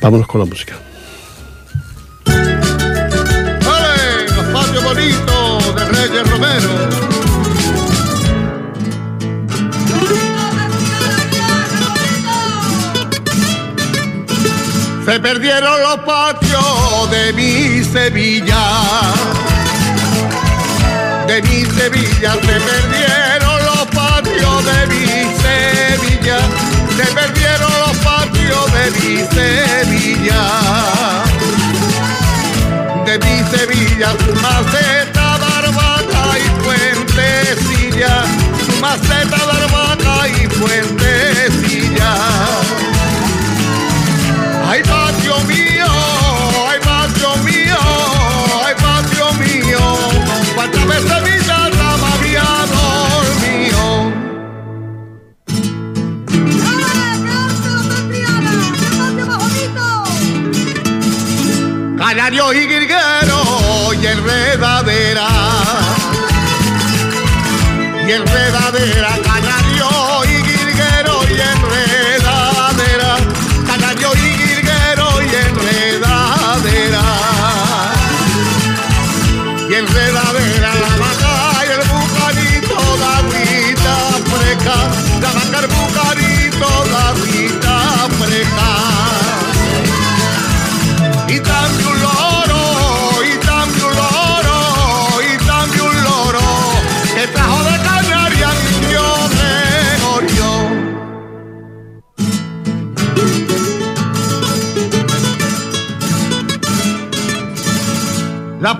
Vámonos 0.00 0.26
con 0.26 0.40
la 0.40 0.46
música. 0.46 0.74
¡Vale! 2.24 2.42
bonito 4.82 5.58
de 5.76 5.84
Reyes 5.84 6.30
Romero! 6.30 6.89
Se 15.10 15.18
perdieron 15.18 15.82
los 15.82 15.98
patios 16.06 17.10
de 17.10 17.32
mi 17.32 17.82
Sevilla. 17.82 18.62
De 21.26 21.42
mi 21.42 21.64
Sevilla 21.64 22.34
se 22.34 22.60
perdieron 22.60 23.66
los 23.66 23.86
patios 23.86 24.64
de 24.64 24.86
mi 24.86 25.06
Sevilla. 25.42 26.38
Se 26.96 27.06
perdieron 27.12 27.72
los 27.88 27.96
patios 27.96 28.72
de 28.72 28.90
mi 29.00 29.16
Sevilla. 29.34 30.42
De 33.04 33.18
mi 33.18 33.42
Sevilla, 33.50 34.12
su 34.12 34.32
maceta, 34.40 35.38
barbaca 35.38 36.38
y 36.38 36.62
fuentecilla. 36.62 38.22
Su 38.64 38.80
maceta, 38.80 39.44
barbaca 39.44 40.28
y 40.28 40.46
fuentecilla. 40.46 40.99
Canario 62.40 62.52
y 62.54 62.66
guirguero 62.66 63.92
y 64.00 64.06
enredadera, 64.06 65.28
y 68.06 68.12
enredadera, 68.12 69.29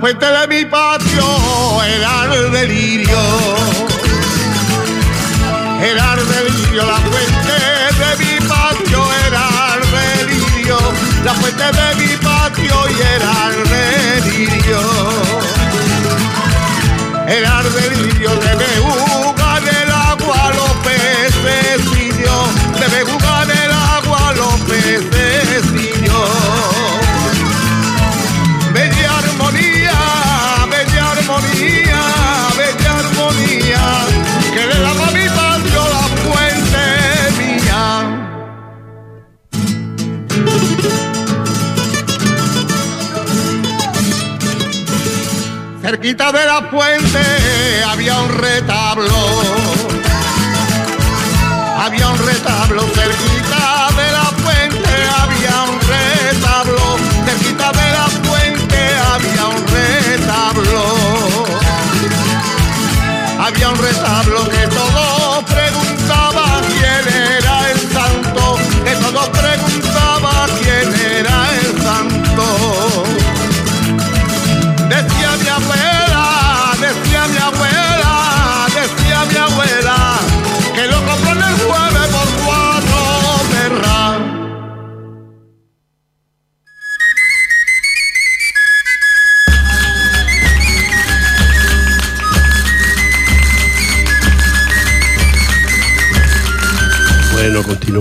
fuente 0.00 0.24
de 0.24 0.46
mi 0.48 0.64
patio 0.64 1.24
era 1.84 2.34
el 2.34 2.50
delirio. 2.52 3.18
Era 5.82 6.14
el 6.14 6.28
delirio, 6.28 6.86
la 6.86 6.96
fuente 6.96 7.54
de 8.00 8.16
mi 8.24 8.48
patio 8.48 9.00
era 9.26 9.44
el 9.74 9.82
delirio. 10.26 10.78
La 11.22 11.34
fuente 11.34 11.64
de 11.64 11.94
mi 11.96 12.16
patio 12.16 12.76
y 12.88 13.00
el 13.12 13.24
delirio. 14.24 14.80
Era 17.28 17.60
el 17.60 17.72
delirio 17.74 18.30
de 18.36 18.59
cerquita 46.00 46.32
de 46.32 46.46
la 46.46 46.70
puente 46.70 47.20
había 47.86 48.18
un 48.20 48.30
retablo. 48.30 49.04
Había 51.78 52.08
un 52.08 52.18
retablo 52.26 52.80
cerquita 52.94 53.88
de 53.98 54.10
la 54.10 54.30
puente, 54.42 54.94
había 55.20 55.62
un 55.70 55.78
retablo. 55.78 56.96
Cerquita 57.26 57.72
de 57.72 57.92
la 57.92 58.06
puente 58.26 58.80
había 59.12 59.46
un 59.48 59.66
retablo. 59.68 60.80
Había 63.38 63.68
un 63.68 63.78
retablo 63.78 64.48
que 64.48 64.59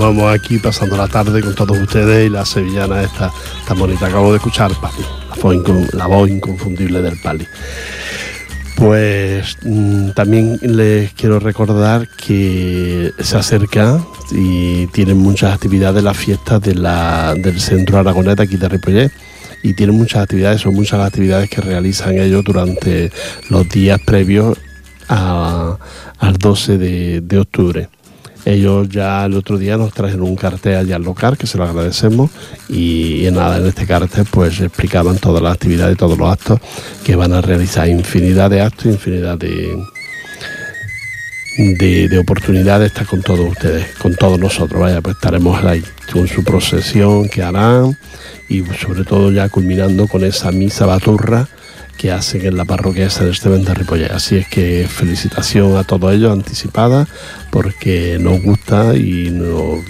continuamos 0.10 0.40
aquí 0.40 0.58
pasando 0.58 0.98
la 0.98 1.08
tarde 1.08 1.40
con 1.40 1.54
todos 1.54 1.78
ustedes 1.78 2.26
y 2.26 2.32
la 2.32 2.44
sevillana 2.44 3.04
esta 3.04 3.32
tan 3.68 3.78
bonita. 3.78 4.08
Acabo 4.08 4.32
de 4.32 4.38
escuchar 4.38 4.72
Pali, 4.82 5.06
la 5.94 6.08
voz, 6.08 6.28
inconfundible 6.28 7.00
del 7.04 7.20
Pali. 7.22 7.46
Pues 8.76 9.56
mm, 9.62 10.10
también 10.12 10.58
les 10.64 11.14
quiero 11.14 11.40
recordar 11.40 12.08
que 12.08 13.12
se 13.20 13.38
acerca 13.38 14.00
y 14.32 14.88
tienen 14.88 15.18
muchas 15.20 15.54
actividades 15.54 16.04
las 16.04 16.18
fiestas 16.18 16.60
del 16.60 17.60
Centro 17.60 18.00
Aragonés 18.00 18.36
de 18.36 18.44
aquí 18.44 18.58
de 18.58 18.68
Ripollet 18.68 19.12
y 19.62 19.76
tienen 19.76 19.96
muchas 19.96 20.24
actividades, 20.24 20.62
son 20.62 20.74
muchas 20.74 20.98
las 20.98 21.10
actividades 21.10 21.52
que 21.52 21.62
realizan 21.62 22.18
ellos 22.18 22.44
durante 22.44 23.12
los 23.50 23.70
días 23.70 24.00
previos 24.04 24.58
al 25.08 25.78
12 26.40 26.78
de, 26.80 27.22
de 27.22 27.38
octubre. 27.38 27.90
Ellos 28.50 28.90
ya 28.90 29.26
el 29.26 29.36
otro 29.36 29.60
día 29.60 29.78
nos 29.78 29.94
trajeron 29.94 30.24
un 30.24 30.36
cartel 30.36 30.78
allá 30.78 30.96
al 30.96 31.04
local, 31.04 31.38
que 31.38 31.46
se 31.46 31.60
lo 31.60 31.66
agradecemos, 31.66 32.32
y, 32.68 33.28
nada, 33.32 33.60
en 33.60 33.68
este 33.68 33.86
cartel 33.86 34.26
pues 34.32 34.60
explicaban 34.60 35.20
todas 35.20 35.44
las 35.44 35.54
actividades, 35.54 35.96
todos 35.98 36.18
los 36.18 36.32
actos 36.32 36.60
que 37.04 37.16
van 37.16 37.32
a 37.34 37.42
realizar, 37.42 37.88
infinidad 37.88 38.50
de 38.50 38.62
actos, 38.62 38.88
infinidad 38.88 39.38
de, 39.38 39.78
de, 41.58 42.10
de 42.10 43.06
con 43.08 43.22
todos 43.22 43.52
ustedes, 43.52 43.96
con 44.02 44.16
todos 44.16 44.40
nosotros, 44.40 44.82
vaya, 44.82 45.00
pues 45.02 45.16
estaremos 45.16 45.64
ahí 45.64 45.84
con 46.12 46.28
su 46.28 46.44
procesión 46.44 47.30
que 47.30 47.44
harán 47.44 47.96
y 48.48 48.64
sobre 48.84 49.04
todo 49.04 49.32
ya 49.32 49.48
culminando 49.50 50.08
con 50.08 50.24
esa 50.24 50.52
misa 50.52 50.88
baturra 50.88 51.48
que 52.00 52.12
hacen 52.14 52.46
en 52.46 52.56
la 52.56 52.64
parroquia 52.64 53.04
de 53.04 53.10
San 53.10 53.28
Esteban 53.28 53.66
de 53.66 53.74
Ripollet. 53.74 54.10
Así 54.12 54.38
es 54.38 54.48
que 54.48 54.88
felicitación 54.88 55.76
a 55.76 55.84
todos 55.84 56.14
ellos 56.14 56.32
anticipada 56.32 57.06
porque 57.52 58.18
nos 58.22 58.42
gusta 58.42 58.96
y 58.96 59.30
lo 59.30 59.82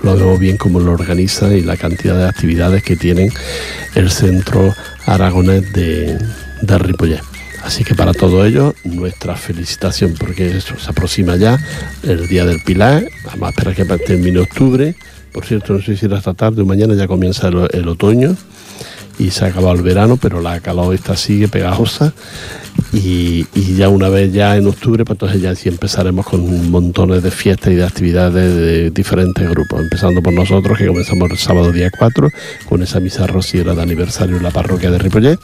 vemos 0.00 0.38
bien 0.38 0.56
cómo 0.56 0.78
lo 0.78 0.92
organizan 0.92 1.52
y 1.56 1.60
la 1.60 1.76
cantidad 1.76 2.16
de 2.16 2.28
actividades 2.28 2.84
que 2.84 2.94
tienen 2.94 3.32
el 3.96 4.12
Centro 4.12 4.72
Aragonés 5.06 5.72
de, 5.72 6.18
de 6.62 6.78
Ripollet. 6.78 7.20
Así 7.64 7.82
que 7.82 7.96
para 7.96 8.12
todo 8.12 8.46
ello, 8.46 8.72
nuestra 8.84 9.34
felicitación, 9.34 10.14
porque 10.16 10.56
eso 10.56 10.78
se 10.78 10.88
aproxima 10.88 11.34
ya 11.34 11.58
el 12.04 12.28
Día 12.28 12.44
del 12.44 12.60
Pilar, 12.60 13.08
vamos 13.24 13.48
a 13.48 13.50
esperar 13.50 13.74
que 13.74 13.84
termine 14.06 14.38
octubre, 14.38 14.94
por 15.32 15.44
cierto, 15.44 15.72
no 15.72 15.82
sé 15.82 15.96
si 15.96 16.06
era 16.06 16.18
esta 16.18 16.34
tarde 16.34 16.62
o 16.62 16.64
mañana 16.64 16.94
ya 16.94 17.08
comienza 17.08 17.48
el 17.48 17.88
otoño 17.88 18.36
y 19.18 19.30
se 19.30 19.44
ha 19.44 19.48
acabado 19.48 19.74
el 19.74 19.82
verano, 19.82 20.16
pero 20.16 20.40
la 20.40 20.60
calor 20.60 20.94
esta 20.94 21.16
sigue 21.16 21.48
pegajosa 21.48 22.12
y, 22.92 23.44
ya 23.76 23.88
una 23.88 24.08
vez 24.08 24.32
ya 24.32 24.56
en 24.56 24.66
octubre, 24.66 25.04
pues 25.04 25.16
entonces 25.16 25.42
ya 25.42 25.54
sí 25.54 25.68
empezaremos 25.68 26.26
con 26.26 26.70
montones 26.70 27.22
de 27.22 27.30
fiestas 27.30 27.72
y 27.72 27.76
de 27.76 27.84
actividades 27.84 28.54
de 28.54 28.90
diferentes 28.90 29.48
grupos, 29.48 29.80
empezando 29.80 30.22
por 30.22 30.32
nosotros 30.32 30.78
que 30.78 30.86
comenzamos 30.86 31.30
el 31.30 31.38
sábado 31.38 31.72
día 31.72 31.90
4 31.90 32.30
con 32.68 32.82
esa 32.82 33.00
misa 33.00 33.26
rociera 33.26 33.74
de 33.74 33.82
aniversario 33.82 34.36
en 34.36 34.42
la 34.42 34.50
parroquia 34.50 34.90
de 34.90 34.98
Ripollet 34.98 35.38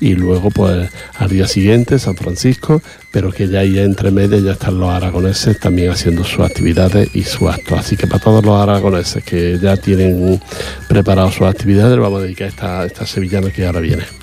y 0.00 0.14
luego 0.14 0.50
pues 0.50 0.90
al 1.16 1.28
día 1.30 1.46
siguiente 1.46 1.98
San 1.98 2.16
Francisco, 2.16 2.82
pero 3.10 3.32
que 3.32 3.48
ya 3.48 3.60
ahí 3.60 3.78
entre 3.78 4.10
medias 4.10 4.42
ya 4.42 4.52
están 4.52 4.78
los 4.78 4.90
aragoneses 4.90 5.58
también 5.58 5.90
haciendo 5.90 6.24
sus 6.24 6.40
actividades 6.40 7.08
y 7.14 7.22
sus 7.22 7.48
actos. 7.48 7.78
Así 7.78 7.96
que 7.96 8.06
para 8.06 8.22
todos 8.22 8.44
los 8.44 8.60
aragoneses 8.60 9.24
que 9.24 9.58
ya 9.58 9.76
tienen 9.76 10.40
preparadas 10.88 11.34
sus 11.34 11.46
actividades, 11.46 11.98
vamos 11.98 12.20
a 12.20 12.24
dedicar 12.24 12.48
esta, 12.48 12.84
esta 12.84 13.06
sevillana 13.06 13.50
que 13.50 13.66
ahora 13.66 13.80
viene. 13.80 14.21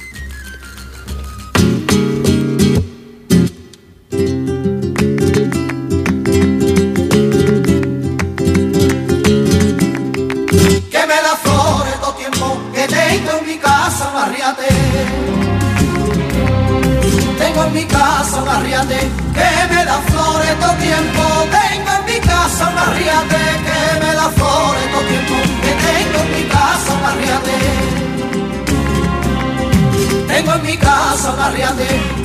Mi 17.79 17.85
casa 17.85 18.41
un 18.41 18.87
que 19.37 19.49
me 19.71 19.85
da 19.85 19.97
flores 20.09 20.59
todo 20.59 20.73
tiempo. 20.87 21.23
Tengo 21.57 21.91
en 21.97 22.05
mi 22.09 22.19
casa 22.19 22.69
un 22.71 22.77
arriate 22.77 23.41
que 23.65 23.79
me 24.01 24.11
da 24.19 24.27
flores 24.37 24.85
todo 24.91 25.05
tiempo. 25.13 25.35
Que 25.63 25.71
tengo 25.85 26.17
en 26.23 26.29
mi 26.35 26.43
casa 26.55 26.89
un 26.97 27.03
arriate. 27.11 27.57
Tengo 30.27 30.51
en 30.55 30.63
mi 30.63 30.77
casa 30.77 31.27
un 31.31 31.39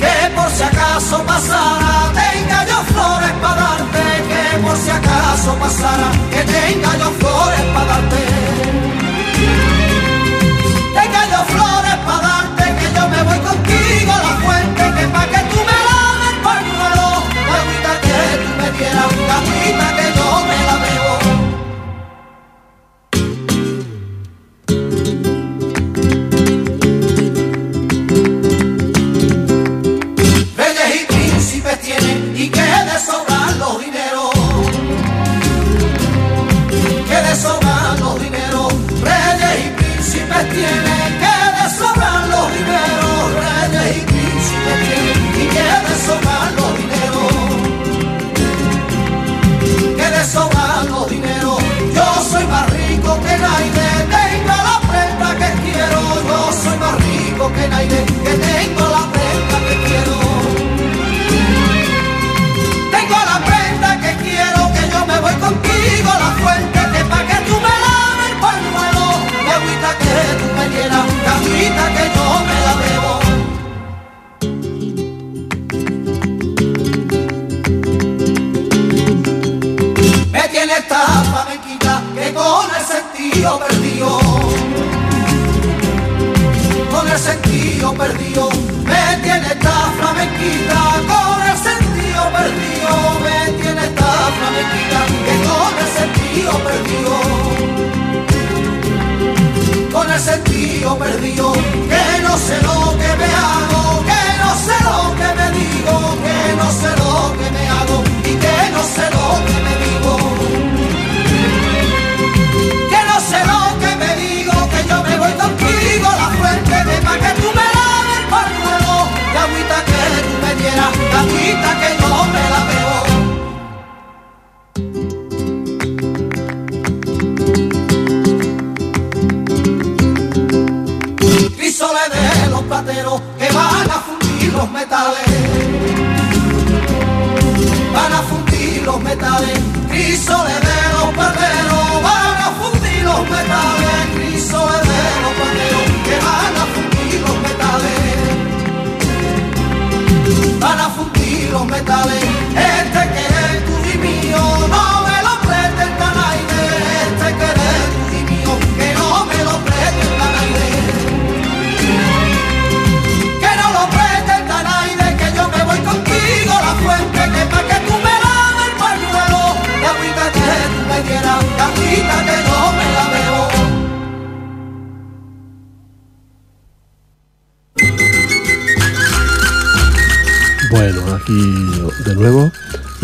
que 0.01 0.15
por 0.35 0.49
si 0.51 0.63
acaso 0.63 1.23
pasara 1.23 1.93
tenga 2.21 2.59
yo 2.69 2.79
flores 2.93 3.33
para 3.43 3.61
darte. 3.61 4.05
Que 4.29 4.43
por 4.63 4.77
si 4.77 4.89
acaso 4.89 5.51
pasara 5.61 6.09
que 6.31 6.41
tenga 6.55 6.91
yo 7.01 7.09
flores 7.21 7.65
para 7.73 7.87
darte. 7.91 8.21
Tenga 10.97 11.21
yo 11.31 11.41
flores 11.53 11.97
para 12.07 12.27
darte 12.27 12.63
que 12.79 12.87
yo 12.95 13.03
me 13.13 13.21
voy 13.27 13.39
contigo 13.39 14.11
a 14.11 14.19
la 14.27 14.33
fuente 14.43 14.83
que 14.97 15.24
tú 18.77 18.83
me 18.83 19.14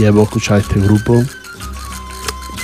y 0.01 0.05
hemos 0.05 0.23
escuchado 0.23 0.59
este 0.59 0.79
grupo 0.79 1.23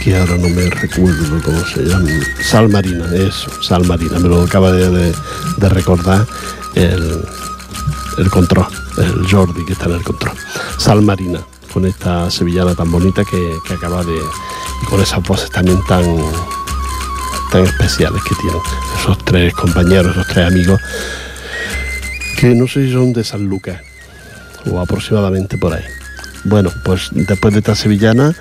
que 0.03 0.17
ahora 0.17 0.37
no 0.37 0.49
me 0.49 0.69
recuerdo 0.71 1.39
cómo 1.43 1.63
se 1.67 1.83
llama. 1.83 2.09
Sal 2.41 2.67
Marina, 2.67 3.05
eso, 3.13 3.51
Sal 3.61 3.85
Marina, 3.85 4.17
me 4.17 4.27
lo 4.27 4.41
acaba 4.41 4.71
de, 4.71 5.13
recordar 5.59 6.25
el, 6.73 7.23
el 8.17 8.29
control, 8.31 8.65
el 8.97 9.29
Jordi 9.29 9.63
que 9.65 9.73
está 9.73 9.85
en 9.85 9.91
el 9.91 10.03
control. 10.03 10.35
Sal 10.79 11.03
Marina, 11.03 11.39
con 11.71 11.85
esta 11.85 12.31
sevillana 12.31 12.73
tan 12.73 12.89
bonita 12.89 13.23
que, 13.23 13.57
que 13.67 13.73
acaba 13.75 14.03
de. 14.03 14.19
con 14.89 14.99
esas 14.99 15.21
voces 15.21 15.51
también 15.51 15.79
tan 15.87 16.05
tan 17.51 17.65
especiales 17.65 18.23
que 18.23 18.33
tienen 18.35 18.61
esos 18.99 19.17
tres 19.25 19.53
compañeros, 19.53 20.13
esos 20.13 20.27
tres 20.27 20.47
amigos, 20.47 20.81
que 22.39 22.55
no 22.55 22.67
sé 22.67 22.87
si 22.87 22.93
son 22.93 23.13
de 23.13 23.23
San 23.23 23.43
Lucas 23.43 23.79
o 24.71 24.79
aproximadamente 24.79 25.55
por 25.59 25.73
ahí. 25.73 25.96
Bueno, 26.43 26.71
pues 26.83 27.09
después 27.11 27.53
de 27.53 27.59
esta 27.59 27.75
sevillana, 27.75 28.33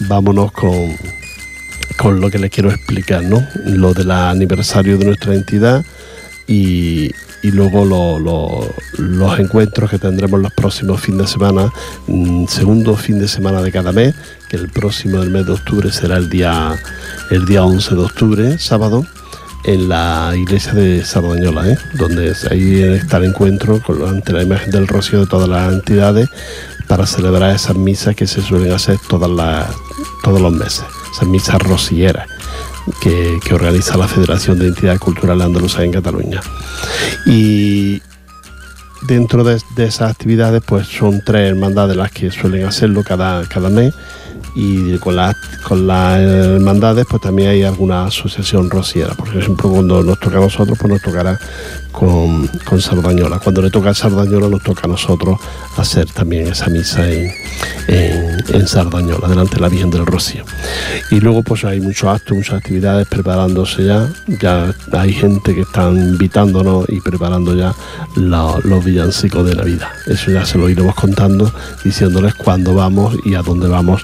vámonos 0.00 0.50
con, 0.52 0.96
con 1.96 2.20
lo 2.20 2.30
que 2.30 2.38
les 2.38 2.50
quiero 2.50 2.70
explicar, 2.70 3.22
¿no? 3.22 3.46
Lo 3.64 3.94
del 3.94 4.10
aniversario 4.10 4.98
de 4.98 5.04
nuestra 5.04 5.34
entidad 5.34 5.84
y, 6.46 7.10
y 7.42 7.50
luego 7.52 7.84
lo- 7.84 8.18
lo- 8.18 8.74
los 8.98 9.38
encuentros 9.38 9.90
que 9.90 9.98
tendremos 9.98 10.40
los 10.40 10.52
próximos 10.52 11.00
fines 11.00 11.20
de 11.22 11.26
semana, 11.28 11.72
mm, 12.08 12.46
segundo 12.46 12.96
fin 12.96 13.18
de 13.18 13.28
semana 13.28 13.62
de 13.62 13.70
cada 13.70 13.92
mes, 13.92 14.14
que 14.48 14.56
el 14.56 14.68
próximo 14.70 15.20
del 15.20 15.30
mes 15.30 15.46
de 15.46 15.52
octubre 15.52 15.90
será 15.92 16.16
el 16.16 16.28
día, 16.28 16.76
el 17.30 17.44
día 17.46 17.64
11 17.64 17.94
de 17.94 18.00
octubre, 18.02 18.58
sábado 18.58 19.06
en 19.66 19.88
la 19.88 20.32
iglesia 20.36 20.74
de 20.74 21.02
Sardañola, 21.02 21.70
¿eh? 21.70 21.78
donde 21.94 22.34
ahí 22.50 22.82
está 22.82 23.16
el 23.16 23.24
encuentro 23.24 23.80
con, 23.80 24.06
ante 24.06 24.34
la 24.34 24.42
imagen 24.42 24.70
del 24.70 24.86
rocío 24.86 25.20
de 25.20 25.26
todas 25.26 25.48
las 25.48 25.72
entidades 25.72 26.28
para 26.88 27.06
celebrar 27.06 27.54
esas 27.54 27.76
misas 27.76 28.14
que 28.14 28.26
se 28.26 28.42
suelen 28.42 28.72
hacer 28.72 28.98
todos 29.08 29.30
los 30.40 30.52
meses, 30.52 30.84
esas 31.12 31.28
misas 31.28 31.60
que, 33.00 33.38
que 33.44 33.54
organiza 33.54 33.96
la 33.96 34.08
Federación 34.08 34.58
de 34.58 34.68
Entidades 34.68 35.00
Culturales 35.00 35.46
Andaluzas 35.46 35.82
en 35.82 35.92
Cataluña. 35.92 36.40
Y 37.26 38.02
dentro 39.02 39.44
de, 39.44 39.60
de 39.76 39.84
esas 39.84 40.10
actividades, 40.10 40.62
pues 40.66 40.86
son 40.86 41.22
tres 41.24 41.50
hermandades 41.50 41.96
las 41.96 42.10
que 42.10 42.30
suelen 42.30 42.66
hacerlo 42.66 43.02
cada, 43.02 43.46
cada 43.48 43.70
mes 43.70 43.94
y 44.54 44.96
con 44.98 45.16
las 45.16 45.34
con 45.66 45.86
las 45.86 46.20
hermandades 46.20 47.06
pues 47.08 47.22
también 47.22 47.48
hay 47.50 47.62
alguna 47.64 48.04
asociación 48.06 48.70
rociera 48.70 49.14
por 49.14 49.28
ejemplo 49.28 49.70
cuando 49.70 50.02
nos 50.02 50.18
toca 50.20 50.36
a 50.38 50.40
nosotros 50.40 50.78
pues 50.78 50.92
nos 50.92 51.02
tocará 51.02 51.38
con, 51.92 52.48
con 52.64 52.80
Sardañola. 52.80 53.38
Cuando 53.38 53.62
le 53.62 53.70
toca 53.70 53.90
a 53.90 53.94
Sardañola 53.94 54.48
nos 54.48 54.62
toca 54.64 54.82
a 54.84 54.88
nosotros 54.88 55.38
hacer 55.76 56.06
también 56.10 56.48
esa 56.48 56.66
misa 56.66 57.08
en, 57.08 57.30
en, 57.88 58.66
Sardañola 58.66 59.28
delante 59.28 59.54
de 59.54 59.60
la 59.60 59.68
Virgen 59.68 59.90
del 59.90 60.04
Rocío. 60.04 60.44
Y 61.12 61.20
luego 61.20 61.42
pues 61.44 61.64
hay 61.64 61.80
muchos 61.80 62.08
actos 62.08 62.36
muchas 62.36 62.54
actividades 62.56 63.06
preparándose 63.06 63.84
ya 63.84 64.08
ya 64.26 64.74
hay 64.92 65.12
gente 65.12 65.54
que 65.54 65.60
están 65.60 65.96
invitándonos 65.96 66.86
y 66.88 67.00
preparando 67.00 67.54
ya 67.54 67.72
la- 68.16 68.58
los 68.64 68.84
villancicos 68.84 69.46
de 69.46 69.54
Navidad. 69.54 69.88
Eso 70.06 70.32
ya 70.32 70.44
se 70.44 70.58
lo 70.58 70.68
iremos 70.68 70.96
contando 70.96 71.52
diciéndoles 71.84 72.34
cuándo 72.34 72.74
vamos 72.74 73.14
y 73.24 73.34
a 73.36 73.42
dónde 73.42 73.68
vamos 73.68 74.02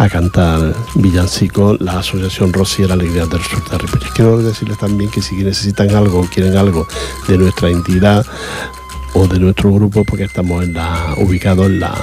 a 0.00 0.08
cantar 0.08 0.74
villancico 0.94 1.76
la 1.78 1.98
Asociación 1.98 2.54
Rociera 2.54 2.94
Alegría 2.94 3.26
del 3.26 3.42
Sur 3.42 3.62
de 3.68 3.76
Ripollet. 3.76 4.10
Quiero 4.14 4.38
decirles 4.38 4.78
también 4.78 5.10
que 5.10 5.20
si 5.20 5.36
necesitan 5.36 5.94
algo 5.94 6.20
o 6.20 6.24
quieren 6.24 6.56
algo 6.56 6.88
de 7.28 7.36
nuestra 7.36 7.68
entidad 7.68 8.24
o 9.12 9.26
de 9.26 9.38
nuestro 9.38 9.70
grupo, 9.70 10.02
porque 10.04 10.24
estamos 10.24 10.64
ubicados 11.18 11.66
en 11.66 11.80
la, 11.80 11.94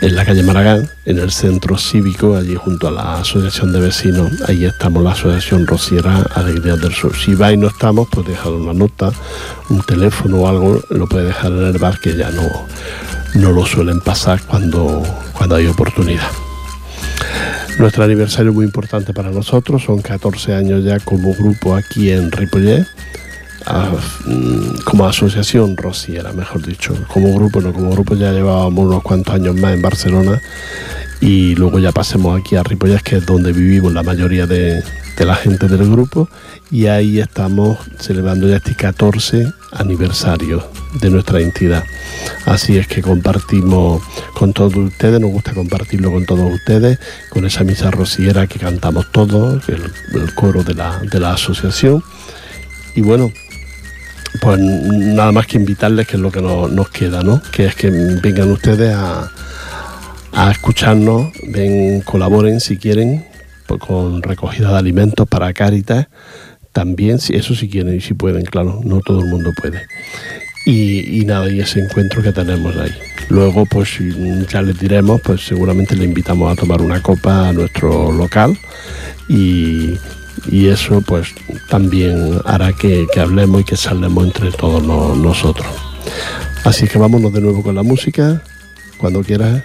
en 0.00 0.16
la 0.16 0.24
calle 0.24 0.42
Maragán, 0.42 0.90
en 1.04 1.20
el 1.20 1.30
centro 1.30 1.78
cívico, 1.78 2.34
allí 2.34 2.56
junto 2.56 2.88
a 2.88 2.90
la 2.90 3.20
Asociación 3.20 3.72
de 3.72 3.78
Vecinos, 3.78 4.32
ahí 4.48 4.64
estamos 4.64 5.04
la 5.04 5.12
Asociación 5.12 5.64
Rociera 5.64 6.26
Alegría 6.34 6.74
del 6.74 6.92
Sur. 6.92 7.14
Si 7.16 7.36
vais 7.36 7.54
y 7.54 7.56
no 7.56 7.68
estamos, 7.68 8.08
pues 8.10 8.26
dejar 8.26 8.50
una 8.50 8.74
nota, 8.74 9.12
un 9.68 9.80
teléfono 9.82 10.38
o 10.38 10.48
algo, 10.48 10.82
lo 10.90 11.06
puede 11.06 11.26
dejar 11.26 11.52
en 11.52 11.66
el 11.66 11.78
bar 11.78 12.00
que 12.00 12.16
ya 12.16 12.32
no, 12.32 12.66
no 13.34 13.52
lo 13.52 13.64
suelen 13.64 14.00
pasar 14.00 14.42
cuando, 14.42 15.04
cuando 15.34 15.54
hay 15.54 15.68
oportunidad. 15.68 16.26
Nuestro 17.78 18.04
aniversario 18.04 18.50
es 18.50 18.54
muy 18.54 18.64
importante 18.64 19.12
para 19.12 19.30
nosotros, 19.30 19.82
son 19.82 20.02
14 20.02 20.54
años 20.54 20.84
ya 20.84 21.00
como 21.00 21.34
grupo 21.34 21.74
aquí 21.74 22.10
en 22.10 22.30
Ripollet, 22.30 22.86
mm, 24.26 24.82
como 24.84 25.06
asociación 25.06 25.76
rociera, 25.76 26.32
mejor 26.32 26.64
dicho. 26.64 26.94
Como 27.08 27.34
grupo, 27.34 27.60
no, 27.60 27.72
como 27.72 27.90
grupo 27.90 28.14
ya 28.14 28.30
llevábamos 28.32 28.86
unos 28.86 29.02
cuantos 29.02 29.34
años 29.34 29.56
más 29.56 29.74
en 29.74 29.82
Barcelona 29.82 30.40
y 31.20 31.54
luego 31.54 31.78
ya 31.78 31.92
pasemos 31.92 32.38
aquí 32.38 32.56
a 32.56 32.62
Ripollet, 32.62 33.02
que 33.02 33.16
es 33.16 33.26
donde 33.26 33.52
vivimos 33.52 33.92
la 33.92 34.02
mayoría 34.02 34.46
de, 34.46 34.82
de 35.16 35.24
la 35.24 35.34
gente 35.34 35.68
del 35.68 35.90
grupo 35.90 36.28
y 36.70 36.86
ahí 36.86 37.20
estamos 37.20 37.78
celebrando 37.98 38.48
ya 38.48 38.56
este 38.56 38.74
14 38.74 39.52
aniversario 39.72 40.66
de 41.00 41.10
nuestra 41.10 41.40
entidad. 41.40 41.84
Así 42.46 42.78
es 42.78 42.86
que 42.86 43.02
compartimos 43.02 44.02
con 44.34 44.52
todos 44.52 44.74
ustedes, 44.76 45.20
nos 45.20 45.30
gusta 45.30 45.52
compartirlo 45.54 46.10
con 46.10 46.24
todos 46.24 46.52
ustedes, 46.52 46.98
con 47.30 47.44
esa 47.44 47.64
misa 47.64 47.90
rociera 47.90 48.46
que 48.46 48.58
cantamos 48.58 49.10
todos, 49.12 49.68
el, 49.68 49.92
el 50.14 50.34
coro 50.34 50.62
de 50.62 50.74
la, 50.74 50.98
de 51.00 51.20
la 51.20 51.34
asociación. 51.34 52.02
Y 52.94 53.00
bueno, 53.02 53.30
pues 54.40 54.58
nada 54.58 55.32
más 55.32 55.46
que 55.46 55.58
invitarles, 55.58 56.06
que 56.06 56.16
es 56.16 56.22
lo 56.22 56.30
que 56.30 56.40
nos, 56.40 56.70
nos 56.70 56.88
queda, 56.88 57.22
¿no? 57.22 57.42
Que 57.52 57.66
es 57.66 57.74
que 57.74 57.90
vengan 57.90 58.50
ustedes 58.50 58.94
a, 58.94 59.30
a 60.32 60.50
escucharnos, 60.50 61.32
ven, 61.48 62.00
colaboren 62.00 62.60
si 62.60 62.78
quieren 62.78 63.31
con 63.78 64.22
recogida 64.22 64.70
de 64.72 64.78
alimentos 64.78 65.26
para 65.28 65.52
Cáritas, 65.52 66.08
también, 66.72 67.18
eso 67.28 67.54
si 67.54 67.68
quieren 67.68 67.96
y 67.96 68.00
si 68.00 68.14
pueden, 68.14 68.44
claro, 68.44 68.80
no 68.84 69.00
todo 69.00 69.20
el 69.20 69.26
mundo 69.28 69.50
puede. 69.60 69.82
Y, 70.64 71.20
y 71.20 71.24
nada, 71.24 71.50
y 71.50 71.60
ese 71.60 71.80
encuentro 71.80 72.22
que 72.22 72.32
tenemos 72.32 72.76
ahí. 72.76 72.92
Luego, 73.28 73.66
pues 73.66 73.98
ya 74.50 74.62
les 74.62 74.78
diremos, 74.78 75.20
pues 75.22 75.44
seguramente 75.44 75.96
le 75.96 76.04
invitamos 76.04 76.50
a 76.52 76.56
tomar 76.56 76.80
una 76.80 77.02
copa 77.02 77.48
a 77.48 77.52
nuestro 77.52 78.12
local 78.12 78.56
y, 79.28 79.94
y 80.50 80.68
eso 80.68 81.02
pues 81.02 81.28
también 81.68 82.40
hará 82.44 82.72
que, 82.72 83.06
hablemos 83.20 83.62
y 83.62 83.64
que 83.64 83.76
salgamos 83.76 84.24
entre 84.26 84.50
todos 84.52 84.82
no- 84.82 85.14
nosotros. 85.16 85.66
Así 86.64 86.86
que 86.86 86.96
vámonos 86.98 87.32
de 87.32 87.40
nuevo 87.40 87.62
con 87.62 87.74
la 87.74 87.82
música, 87.82 88.42
cuando 88.98 89.22
quieras. 89.22 89.64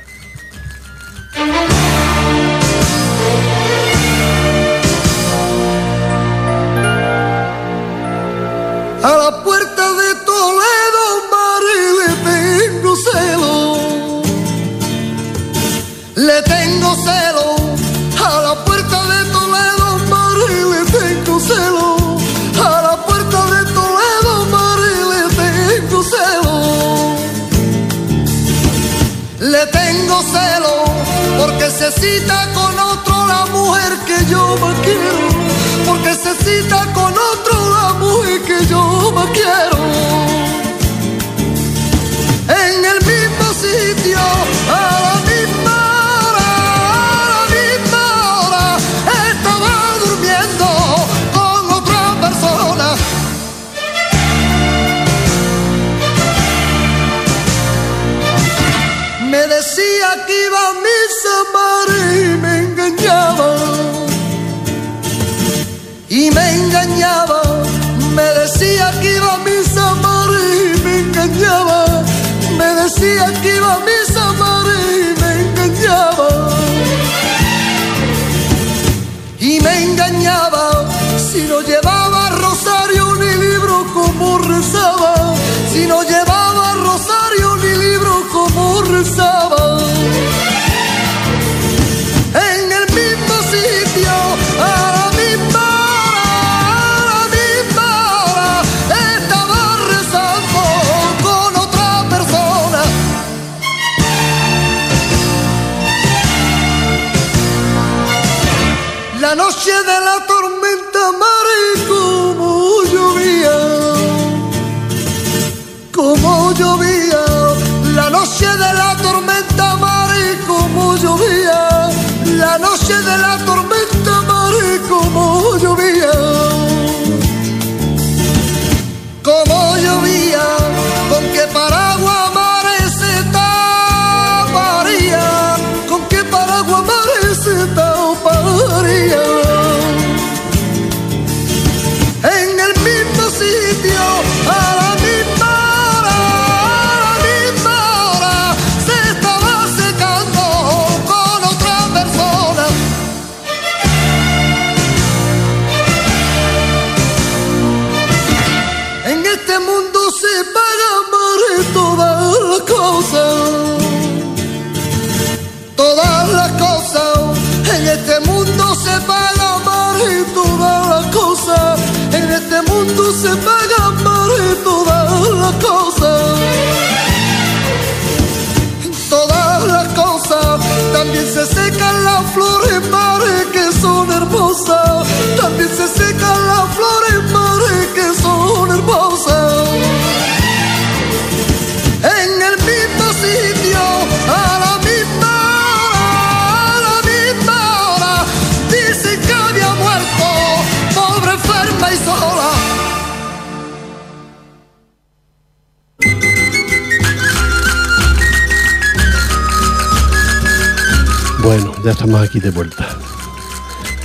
De 212.40 212.50
vuelta. 212.52 212.88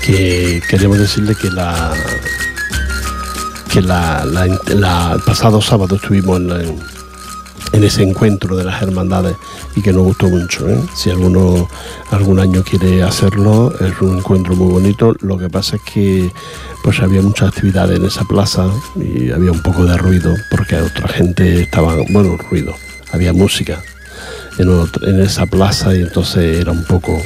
Que 0.04 0.62
queremos 0.68 0.98
decirle 0.98 1.34
que 1.34 1.50
la 1.50 1.92
que 3.72 3.80
la, 3.80 4.24
la- 4.26 4.46
la- 4.74 5.12
el 5.14 5.20
pasado 5.22 5.62
sábado 5.62 5.96
estuvimos 5.96 6.38
en, 6.40 6.78
en 7.72 7.84
ese 7.84 8.02
encuentro 8.02 8.54
de 8.56 8.64
las 8.64 8.82
hermandades 8.82 9.34
y 9.74 9.80
que 9.80 9.92
nos 9.92 10.02
gustó 10.02 10.28
mucho. 10.28 10.68
¿eh? 10.68 10.78
Si 10.94 11.08
alguno 11.08 11.68
algún 12.10 12.38
año 12.38 12.62
quiere 12.62 13.02
hacerlo, 13.02 13.72
es 13.80 13.98
un 14.02 14.18
encuentro 14.18 14.54
muy 14.56 14.70
bonito. 14.72 15.14
Lo 15.20 15.38
que 15.38 15.48
pasa 15.48 15.76
es 15.76 15.82
que 15.82 16.30
pues 16.82 17.00
había 17.00 17.22
muchas 17.22 17.48
actividades 17.48 17.98
en 17.98 18.04
esa 18.04 18.24
plaza 18.24 18.66
y 18.96 19.30
había 19.30 19.52
un 19.52 19.62
poco 19.62 19.86
de 19.86 19.96
ruido 19.96 20.34
porque 20.50 20.76
otra 20.76 21.08
gente 21.08 21.62
estaba, 21.62 21.94
bueno, 22.10 22.36
ruido, 22.50 22.74
había 23.12 23.32
música 23.32 23.82
en, 24.58 24.68
ot- 24.68 25.08
en 25.08 25.20
esa 25.20 25.46
plaza 25.46 25.94
y 25.94 26.02
entonces 26.02 26.58
era 26.60 26.72
un 26.72 26.84
poco 26.84 27.20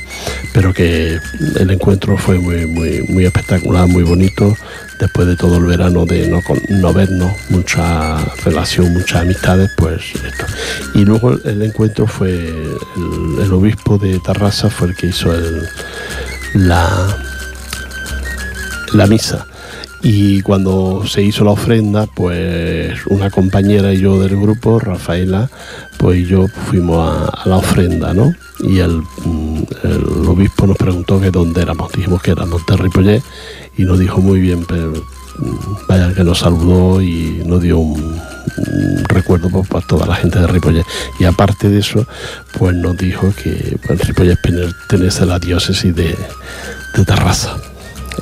pero 0.53 0.73
que 0.73 1.19
el 1.59 1.71
encuentro 1.71 2.17
fue 2.17 2.39
muy 2.39 2.67
muy 2.67 3.03
muy 3.09 3.25
espectacular 3.25 3.87
muy 3.89 4.03
bonito 4.05 4.57
después 5.01 5.27
de 5.27 5.37
todo 5.37 5.59
el 5.59 5.65
verano 5.65 6.07
de 6.07 6.29
no, 6.29 6.41
no 6.71 6.93
vernos 6.93 7.33
mucha 7.51 8.19
relación 8.45 8.93
muchas 8.93 9.23
amistades 9.23 9.71
pues 9.77 10.03
esto 10.15 10.47
y 10.95 11.05
luego 11.05 11.33
el, 11.33 11.63
encuentro 11.63 12.07
fue 12.07 12.31
el, 13.43 13.53
obispo 13.53 13.99
de 13.99 14.19
Tarrasa 14.21 14.71
fue 14.71 14.89
el 14.89 14.97
que 14.97 15.09
hizo 15.09 15.33
la 16.55 17.17
la 18.93 19.07
misa. 19.07 19.47
Y 20.03 20.43
cuando 20.43 21.05
se 21.07 21.23
hizo 21.23 21.45
la 21.45 21.53
ofrenda, 21.53 22.07
pues 22.07 22.95
una 23.07 23.31
compañera 23.31 23.93
y 23.93 24.01
yo 24.01 24.21
del 24.21 24.41
grupo, 24.41 24.79
Rafaela, 24.79 25.51
pues 25.99 26.29
yo 26.29 26.47
fuimos 26.49 27.09
a, 27.09 27.49
la 27.49 27.57
ofrenda, 27.57 28.13
¿no? 28.13 28.33
Y 28.61 28.79
el, 28.79 29.03
mm, 29.25 29.63
el 29.83 30.29
obispo 30.29 30.67
nos 30.67 30.77
preguntó 30.77 31.21
que 31.21 31.31
dónde 31.31 31.63
éramos. 31.63 31.93
Dijimos 31.93 32.23
que 32.23 32.33
éramos 32.33 32.65
de 32.67 32.77
Ripollet 32.77 33.23
y 33.77 33.85
nos 33.85 33.99
dijo 33.99 34.21
muy 34.21 34.41
bien, 34.41 34.61
mm, 34.61 35.87
vaya 35.89 36.13
que 36.15 36.25
nos 36.25 36.39
saludó 36.39 37.01
y 37.01 37.43
nos 37.47 37.63
dio 37.63 37.79
un, 37.79 38.21
recuerdo 39.09 39.49
pues, 39.51 39.69
para 39.69 39.87
toda 39.87 40.07
la 40.07 40.15
gente 40.15 40.39
de 40.39 40.47
Ripollet. 40.47 40.87
Y 41.19 41.25
aparte 41.25 41.69
de 41.69 41.81
eso, 41.81 42.07
pues 42.59 42.75
nos 42.75 42.97
dijo 42.97 43.33
que 43.43 43.77
pues, 43.87 44.07
Ripollet 44.07 44.39
pertenece 44.41 45.23
a 45.23 45.27
la 45.27 45.39
diócesis 45.39 45.95
de, 45.95 46.17
de 46.95 47.05
Tarrasa. 47.05 47.57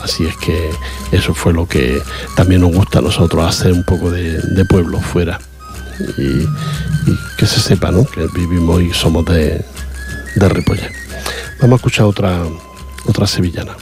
Así 0.03 0.27
es 0.27 0.37
que 0.37 0.71
eso 1.13 1.35
fue 1.35 1.53
lo 1.53 1.67
que 1.67 2.03
también 2.37 2.61
nos 2.61 2.73
gusta 2.73 2.99
a 2.99 3.03
nosotros, 3.03 3.47
hacer 3.47 3.73
un 3.73 3.85
poco 3.85 4.11
de, 4.11 4.65
pueblo 4.69 5.01
fuera. 5.01 5.39
Y, 6.19 6.47
que 7.37 7.47
se 7.47 7.61
sepa, 7.61 7.91
¿no? 7.91 8.05
Que 8.05 8.27
vivimos 8.35 8.83
y 8.83 8.93
somos 8.93 9.25
de, 9.27 9.65
de. 10.37 10.65
Vamos 11.61 11.73
a 11.73 11.77
escuchar 11.77 12.07
otra, 12.07 12.43
otra 13.07 13.27
sevillana. 13.27 13.77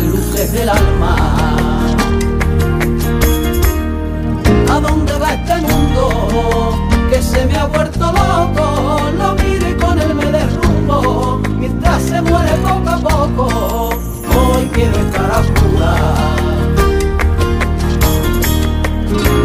Luces 0.00 0.52
del 0.52 0.68
alma. 0.68 1.16
¿A 4.70 4.80
dónde 4.80 5.12
va 5.18 5.34
este 5.34 5.56
mundo 5.62 6.88
que 7.10 7.22
se 7.22 7.46
me 7.46 7.56
ha 7.56 7.64
vuelto 7.64 8.12
loco? 8.12 9.00
Lo 9.18 9.34
miro 9.34 9.76
con 9.80 9.98
él 9.98 10.14
me 10.14 10.26
derrumbo 10.26 11.40
mientras 11.58 12.02
se 12.02 12.20
muere 12.20 12.52
poco 12.56 12.90
a 12.90 12.98
poco. 12.98 13.90
Hoy 14.38 14.70
quiero 14.74 14.96
estar 14.98 15.30
a 15.30 15.38
oscura. 15.40 15.94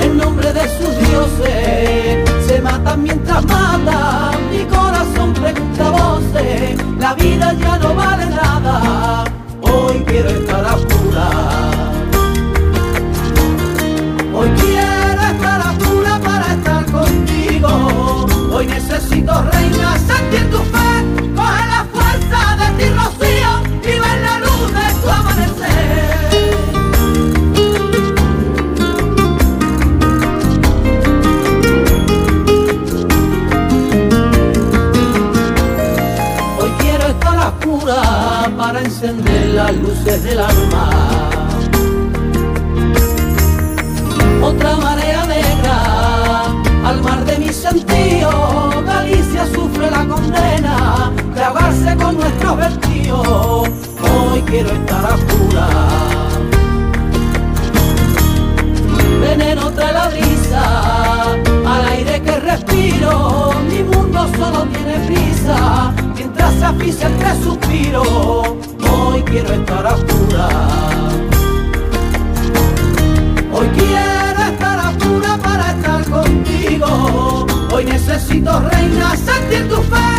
En 0.03 0.17
nombre 0.17 0.51
de 0.51 0.61
sus 0.77 0.97
dioses 1.07 2.47
se 2.47 2.61
matan 2.61 3.03
mientras 3.03 3.43
matan. 3.45 4.49
Mi 4.51 4.63
corazón 4.65 5.33
pregunta 5.33 5.89
voces, 5.91 6.77
la 6.99 7.13
vida 7.13 7.53
ya 7.53 7.80
luces 39.77 40.23
del 40.23 40.39
alma. 40.39 40.89
Otra 44.41 44.75
marea 44.75 45.25
negra 45.25 46.45
al 46.85 47.01
mar 47.01 47.23
de 47.25 47.37
mis 47.37 47.55
sentidos, 47.55 48.85
Galicia 48.85 49.45
sufre 49.53 49.89
la 49.89 50.05
condena 50.05 51.11
de 51.33 51.43
ahogarse 51.43 51.95
con 51.95 52.17
nuestros 52.17 52.57
vestidos. 52.57 53.69
Hoy 54.01 54.41
quiero 54.47 54.71
estar 54.71 55.05
a 55.05 55.15
pura. 55.15 55.67
Veneno 59.21 59.71
trae 59.71 59.93
la 59.93 60.07
brisa 60.09 61.33
al 61.65 61.85
aire 61.93 62.21
que 62.21 62.39
respiro, 62.39 63.53
mi 63.69 63.83
mundo 63.83 64.27
solo 64.37 64.65
tiene 64.73 64.97
prisa 65.07 65.93
mientras 66.15 66.53
se 66.55 66.65
aficia 66.65 67.07
entre 67.07 67.43
suspiros 67.43 68.70
hoy 69.11 69.23
quiero 69.23 69.53
estar 69.53 69.85
a. 69.85 70.49
Hoy 73.53 73.67
quiero 73.75 74.41
estar 74.51 74.79
a 74.79 74.93
para 75.41 75.71
estar 75.71 76.09
contigo. 76.09 77.45
Hoy 77.73 77.85
necesito, 77.85 78.59
reina, 78.59 79.15
sentir 79.17 79.67
tu 79.69 79.81
fe. 79.83 80.11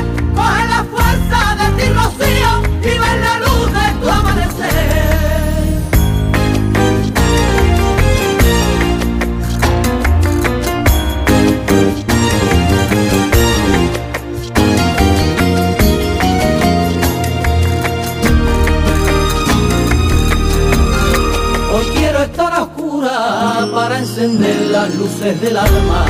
Las 24.83 24.95
luces 24.97 25.41
del 25.41 25.57
alma. 25.57 26.05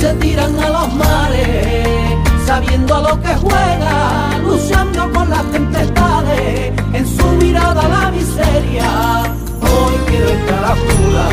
Se 0.00 0.14
tiran 0.14 0.54
a 0.60 0.68
los 0.68 0.94
mares, 0.94 1.88
sabiendo 2.46 2.94
a 2.94 3.00
lo 3.08 3.20
que 3.20 3.34
juega, 3.34 4.38
luchando 4.44 5.10
con 5.12 5.28
las 5.28 5.44
tempestades, 5.50 6.72
en 6.92 7.06
su 7.16 7.26
mirada 7.42 7.88
la 7.88 8.10
miseria. 8.12 8.88
Hoy 9.62 9.94
quiero 10.06 10.28
estar 10.28 10.64
a 10.64 10.72
oscura. 10.74 11.26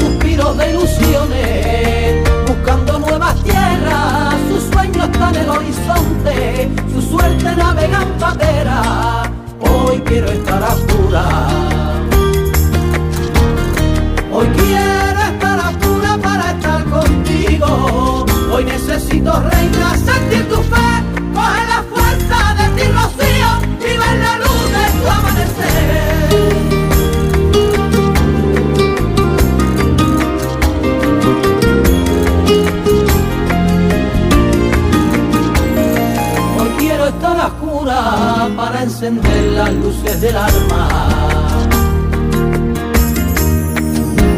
Suspiros 0.00 0.58
de 0.58 0.70
ilusiones, 0.70 2.30
buscando 2.46 2.98
nuevas 3.00 3.34
tierras, 3.42 4.34
sus 4.48 4.62
sueños 4.72 5.08
están 5.10 5.34
en 5.34 5.42
el 5.42 5.48
horizonte, 5.48 6.70
su 6.92 7.02
suerte 7.02 7.56
navega 7.56 8.02
en 8.02 8.12
patera. 8.20 9.25
Hoy 9.96 10.02
quiero 10.02 10.30
estar 10.30 10.62
a. 10.62 11.48
Hoy 14.30 14.46
quiero 14.48 15.20
estar 15.22 15.58
a 15.58 15.72
para 16.20 16.50
estar 16.50 16.84
contigo. 16.84 18.26
Hoy 18.52 18.64
necesito, 18.64 19.32
reina, 19.40 19.96
sentir 19.96 20.46
tu 20.50 20.60
encender 38.86 39.42
las 39.58 39.72
luces 39.74 40.20
del 40.20 40.36
alma. 40.36 40.88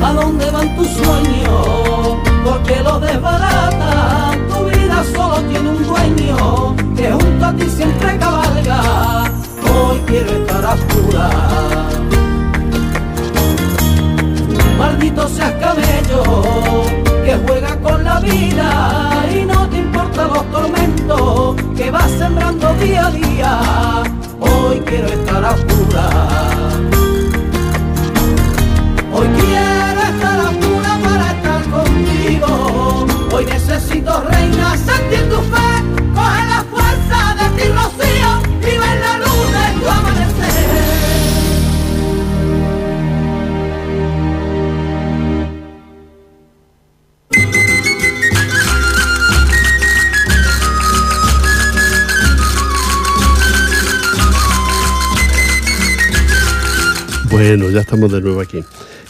¿A 0.02 0.12
dónde 0.14 0.50
van 0.50 0.74
tus 0.76 0.88
sueños? 0.88 2.16
Porque 2.44 2.82
lo 2.82 2.98
desbaratan. 2.98 4.48
Tu 4.48 4.58
vida 4.70 5.04
solo 5.14 5.36
tiene 5.50 5.68
un 5.68 5.82
dueño 5.86 6.76
que 6.96 7.12
junto 7.12 7.44
a 7.44 7.52
ti 7.56 7.66
siempre 7.78 8.18
cabalga. 8.18 8.80
Hoy 9.70 9.98
quiero 10.06 10.30
estar 10.40 10.64
a 10.64 10.72
oscura. 10.74 11.28
Maldito 14.78 15.28
seas 15.28 15.52
camello 15.64 16.22
que 17.24 17.34
juega 17.46 17.76
con 17.80 18.02
la 18.02 18.18
vida 18.20 19.26
y 19.30 19.44
no 19.44 19.68
te 19.68 19.76
importan 19.76 20.28
los 20.28 20.44
tormentos 20.50 21.56
que 21.76 21.90
vas 21.90 22.10
sembrando 22.12 22.74
día 22.76 23.06
a 23.06 23.10
día. 23.10 23.27
Estamos 57.80 58.12
de 58.12 58.20
nuevo 58.20 58.40
aquí. 58.40 58.64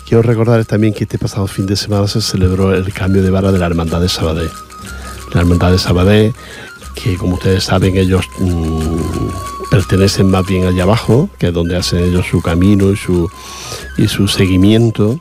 Quiero 0.06 0.22
recordarles 0.22 0.66
también 0.66 0.94
que 0.94 1.04
este 1.04 1.18
pasado 1.18 1.46
fin 1.46 1.66
de 1.66 1.76
semana 1.76 2.08
se 2.08 2.20
celebró 2.20 2.74
el 2.74 2.92
cambio 2.92 3.22
de 3.22 3.30
vara 3.30 3.52
de 3.52 3.58
la 3.58 3.66
Hermandad 3.66 4.00
de 4.00 4.08
Sabadell. 4.08 4.50
La 5.34 5.40
Hermandad 5.40 5.72
de 5.72 5.78
Sabadell, 5.78 6.34
que 6.94 7.16
como 7.16 7.34
ustedes 7.34 7.64
saben, 7.64 7.96
ellos 7.96 8.24
mm, 8.38 9.70
pertenecen 9.70 10.30
más 10.30 10.46
bien 10.46 10.66
allá 10.66 10.84
abajo, 10.84 11.28
que 11.38 11.48
es 11.48 11.52
donde 11.52 11.76
hacen 11.76 11.98
ellos 12.04 12.26
su 12.26 12.40
camino 12.40 12.90
y 12.90 12.96
su, 12.96 13.30
y 13.96 14.08
su 14.08 14.28
seguimiento. 14.28 15.20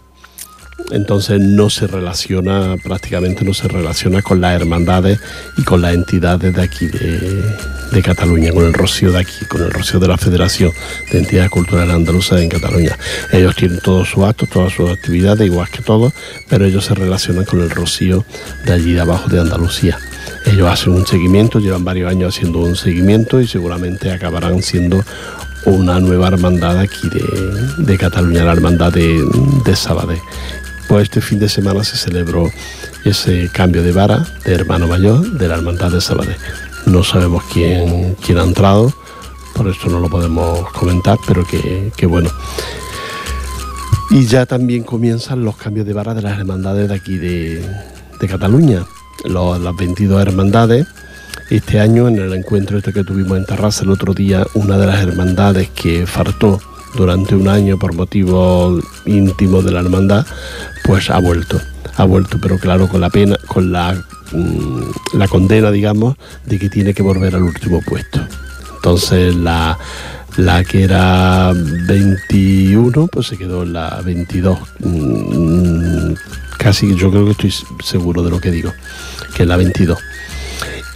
Entonces 0.91 1.41
no 1.41 1.69
se 1.69 1.85
relaciona, 1.85 2.77
prácticamente 2.81 3.43
no 3.43 3.53
se 3.53 3.67
relaciona 3.67 4.21
con 4.21 4.39
las 4.39 4.59
hermandades 4.59 5.19
y 5.57 5.63
con 5.63 5.81
las 5.81 5.93
entidades 5.93 6.53
de 6.53 6.61
aquí 6.61 6.87
de, 6.87 8.01
Cataluña, 8.03 8.51
con 8.51 8.63
el 8.63 8.73
rocío 8.73 9.11
de 9.11 9.19
aquí, 9.19 9.43
con 9.49 9.63
el 9.63 9.71
rocío 9.71 9.99
de 9.99 10.07
la 10.07 10.17
Federación 10.17 10.71
de 11.11 11.17
Entidades 11.17 11.49
Culturales 11.49 11.95
Andaluzas 11.95 12.41
en 12.41 12.47
Cataluña. 12.47 12.97
Ellos 13.31 13.55
tienen 13.55 13.79
todos 13.79 14.09
sus 14.09 14.23
actos, 14.23 14.49
todas 14.49 14.71
sus 14.71 14.89
actividades, 14.89 15.47
igual 15.47 15.67
que 15.69 15.81
todos, 15.81 16.13
pero 16.47 16.65
ellos 16.65 16.85
se 16.85 16.93
relacionan 16.93 17.43
con 17.43 17.59
el 17.61 17.69
rocío 17.71 18.23
de 18.65 18.73
allí 18.73 18.93
de 18.93 19.01
abajo 19.01 19.29
de 19.29 19.41
Andalucía. 19.41 19.97
Ellos 20.45 20.69
hacen 20.69 20.93
un 20.93 21.07
seguimiento, 21.07 21.59
llevan 21.59 21.83
varios 21.83 22.09
años 22.11 22.35
haciendo 22.35 22.59
un 22.59 22.75
seguimiento 22.75 23.41
y 23.41 23.47
seguramente 23.47 24.11
acabarán 24.11 24.61
siendo 24.61 25.03
una 25.65 25.99
nueva 25.99 26.27
hermandad 26.27 26.79
aquí 26.79 27.09
de, 27.09 27.83
de 27.83 27.97
Cataluña, 27.97 28.45
la 28.45 28.53
hermandad 28.53 28.93
de, 28.93 29.21
de 29.65 29.75
Sabadell. 29.75 30.21
Pues 30.87 31.03
este 31.03 31.21
fin 31.21 31.39
de 31.39 31.49
semana 31.49 31.83
se 31.83 31.97
celebró 31.97 32.49
ese 33.03 33.49
cambio 33.53 33.83
de 33.83 33.91
vara 33.91 34.25
de 34.45 34.53
hermano 34.53 34.87
mayor 34.87 35.31
de 35.37 35.47
la 35.47 35.55
hermandad 35.55 35.91
de 35.91 35.99
Sabadell. 36.01 36.37
No 36.85 37.03
sabemos 37.03 37.43
quién, 37.51 38.15
quién 38.25 38.37
ha 38.37 38.43
entrado, 38.43 38.93
por 39.53 39.67
esto 39.67 39.89
no 39.89 39.99
lo 39.99 40.09
podemos 40.09 40.71
comentar, 40.71 41.17
pero 41.27 41.45
que, 41.45 41.91
que 41.97 42.05
bueno. 42.05 42.29
Y 44.11 44.25
ya 44.25 44.45
también 44.45 44.83
comienzan 44.83 45.43
los 45.43 45.57
cambios 45.57 45.85
de 45.85 45.91
vara 45.93 46.13
de 46.13 46.21
las 46.21 46.39
hermandades 46.39 46.87
de 46.87 46.95
aquí 46.95 47.17
de, 47.17 47.61
de 48.19 48.27
Cataluña. 48.27 48.85
Los- 49.25 49.59
las 49.59 49.75
22 49.75 50.21
hermandades. 50.21 50.87
Este 51.49 51.79
año, 51.81 52.07
en 52.07 52.17
el 52.19 52.33
encuentro 52.33 52.77
este 52.77 52.93
que 52.93 53.03
tuvimos 53.03 53.37
en 53.37 53.45
Terraza 53.45 53.83
el 53.83 53.89
otro 53.89 54.13
día, 54.13 54.45
una 54.53 54.77
de 54.77 54.85
las 54.87 55.01
hermandades 55.01 55.69
que 55.69 56.05
faltó 56.07 56.61
durante 56.95 57.35
un 57.35 57.47
año 57.47 57.77
por 57.77 57.93
motivos 57.93 58.83
íntimos 59.05 59.65
de 59.65 59.71
la 59.71 59.79
hermandad, 59.79 60.25
pues 60.83 61.09
ha 61.09 61.19
vuelto. 61.19 61.59
Ha 61.95 62.03
vuelto, 62.05 62.37
pero 62.41 62.59
claro, 62.59 62.87
con 62.87 63.01
la 63.01 63.09
pena, 63.09 63.37
con 63.47 63.71
la, 63.71 63.93
mm, 64.31 65.17
la 65.17 65.27
condena, 65.27 65.71
digamos, 65.71 66.15
de 66.45 66.59
que 66.59 66.69
tiene 66.69 66.93
que 66.93 67.01
volver 67.01 67.35
al 67.35 67.43
último 67.43 67.81
puesto. 67.81 68.19
Entonces 68.75 69.35
la, 69.35 69.77
la 70.37 70.63
que 70.63 70.83
era 70.83 71.51
21, 71.53 73.07
pues 73.07 73.27
se 73.27 73.37
quedó 73.37 73.63
en 73.63 73.73
la 73.73 74.01
22. 74.03 74.59
Mm, 74.79 76.13
Casi 76.57 76.95
yo 76.95 77.11
creo 77.11 77.25
que 77.25 77.31
estoy 77.31 77.53
seguro 77.83 78.23
de 78.23 78.31
lo 78.31 78.41
que 78.41 78.51
digo, 78.51 78.73
que 79.35 79.43
es 79.43 79.47
la 79.47 79.57
22. 79.57 79.97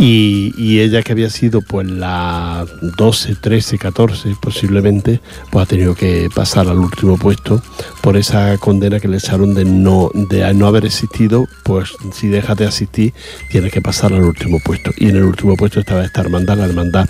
Y, 0.04 0.80
ella 0.80 1.04
que 1.04 1.12
había 1.12 1.30
sido 1.30 1.62
pues 1.62 1.88
la 1.88 2.66
12, 2.98 3.36
13, 3.36 3.78
14 3.78 4.36
posiblemente, 4.42 5.22
pues 5.52 5.64
ha 5.64 5.66
tenido 5.68 5.94
que 5.94 6.28
pasar 6.34 6.68
al 6.70 6.80
último 6.80 7.20
puesto 7.20 7.62
por 8.02 8.18
esa 8.18 8.58
condena 8.58 9.00
que 9.00 9.08
le 9.08 9.18
echaron 9.18 9.54
de 9.54 9.64
no, 9.64 10.10
de 10.16 10.52
no 10.56 10.66
haber 10.66 10.86
existido, 10.86 11.46
pues 11.64 11.92
si 12.14 12.30
dejas 12.30 12.58
de 12.58 12.66
asistir 12.66 13.14
tienes 13.52 13.72
que 13.72 13.82
pasar 13.84 14.12
al 14.14 14.24
último 14.24 14.60
puesto. 14.66 14.90
Y 14.98 15.10
en 15.10 15.18
el 15.18 15.24
último 15.24 15.56
puesto 15.56 15.80
estaba 15.80 16.04
esta 16.04 16.22
hermandad, 16.22 16.58
la 16.58 16.66
hermandad 16.66 17.08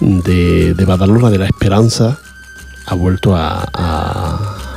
de, 0.00 0.72
de 0.72 0.84
Badalona 0.86 1.28
de 1.28 1.38
la 1.38 1.46
Esperanza, 1.46 2.18
ha 2.86 2.94
vuelto 2.94 3.36
a- 3.36 4.73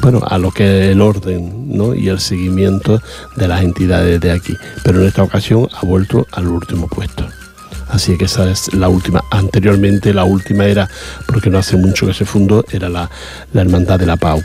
bueno, 0.00 0.20
a 0.26 0.38
lo 0.38 0.50
que 0.50 0.64
es 0.64 0.92
el 0.92 1.00
orden 1.00 1.76
¿no? 1.76 1.94
y 1.94 2.08
el 2.08 2.20
seguimiento 2.20 3.02
de 3.36 3.48
las 3.48 3.62
entidades 3.62 4.20
de 4.20 4.32
aquí. 4.32 4.56
Pero 4.82 5.00
en 5.00 5.08
esta 5.08 5.22
ocasión 5.22 5.68
ha 5.72 5.84
vuelto 5.84 6.26
al 6.32 6.48
último 6.48 6.88
puesto. 6.88 7.26
Así 7.88 8.16
que 8.16 8.26
esa 8.26 8.48
es 8.50 8.72
la 8.72 8.88
última. 8.88 9.22
Anteriormente 9.30 10.14
la 10.14 10.24
última 10.24 10.64
era, 10.66 10.88
porque 11.26 11.50
no 11.50 11.58
hace 11.58 11.76
mucho 11.76 12.06
que 12.06 12.14
se 12.14 12.24
fundó, 12.24 12.64
era 12.70 12.88
la, 12.88 13.10
la 13.52 13.60
Hermandad 13.60 13.98
de 13.98 14.06
la 14.06 14.16
Pau. 14.16 14.42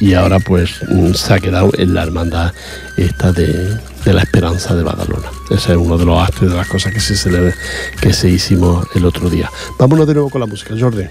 Y 0.00 0.14
ahora 0.14 0.38
pues 0.38 0.70
mm, 0.88 1.12
se 1.14 1.34
ha 1.34 1.40
quedado 1.40 1.70
en 1.76 1.94
la 1.94 2.04
hermandad 2.04 2.52
esta 2.96 3.32
de, 3.32 3.76
de 4.04 4.12
la 4.12 4.22
esperanza 4.22 4.76
de 4.76 4.84
Badalona. 4.84 5.28
Ese 5.50 5.72
es 5.72 5.78
uno 5.78 5.98
de 5.98 6.04
los 6.04 6.22
actos 6.22 6.50
de 6.50 6.56
las 6.56 6.68
cosas 6.68 6.92
que 6.92 7.00
se, 7.00 7.54
que 8.00 8.12
se 8.12 8.28
hicimos 8.28 8.86
el 8.94 9.04
otro 9.04 9.28
día. 9.28 9.50
Vámonos 9.78 10.06
de 10.06 10.14
nuevo 10.14 10.30
con 10.30 10.40
la 10.40 10.46
música, 10.46 10.74
Jordi. 10.78 11.08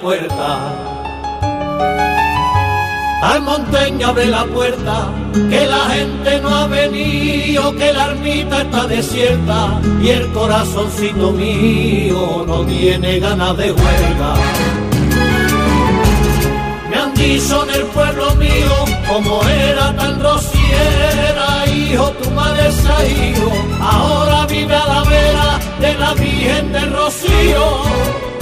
Puerta. 0.00 0.74
Al 3.22 3.42
monteño 3.42 4.08
abre 4.08 4.26
la 4.26 4.44
puerta, 4.46 5.12
que 5.32 5.66
la 5.66 5.90
gente 5.90 6.40
no 6.40 6.48
ha 6.48 6.66
venido, 6.66 7.74
que 7.76 7.92
la 7.92 8.06
ermita 8.06 8.62
está 8.62 8.86
desierta 8.86 9.80
y 10.02 10.08
el 10.08 10.32
corazoncito 10.32 11.32
mío 11.32 12.44
no 12.46 12.64
tiene 12.64 13.20
ganas 13.20 13.56
de 13.58 13.72
huelga. 13.72 14.34
Me 16.88 16.96
han 16.96 17.14
dicho 17.14 17.62
en 17.64 17.70
el 17.74 17.82
pueblo 17.86 18.34
mío 18.36 18.74
como 19.06 19.42
era 19.46 19.94
tan 19.94 20.18
rociera, 20.20 21.66
hijo, 21.66 22.10
tu 22.22 22.30
madre 22.30 22.72
se 22.72 22.88
ha 22.88 23.06
ido, 23.06 23.52
ahora 23.80 24.46
vive 24.46 24.74
a 24.74 24.86
la 24.86 25.02
vera 25.04 25.60
de 25.78 25.94
la 25.94 26.14
Virgen 26.14 26.72
de 26.72 26.86
Rocío. 26.86 28.39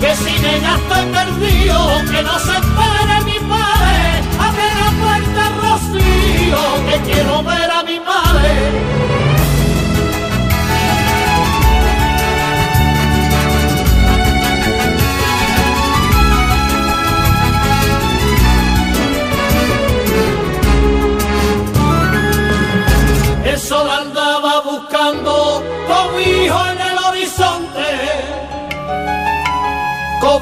Que 0.00 0.14
sin 0.16 0.44
ella 0.44 0.76
estoy 0.76 1.04
perdido, 1.12 1.76
que 2.10 2.22
no 2.22 2.38
se 2.38 2.52
espere 2.52 3.16
mi 3.24 3.38
padre. 3.40 3.96
Abre 4.38 4.68
la 4.82 4.90
puerta, 5.02 5.42
Rocío, 5.60 6.62
que 6.88 7.00
quiero 7.10 7.42
ver 7.42 7.70
a 7.70 7.82
mi 7.82 8.00
madre. 8.00 9.35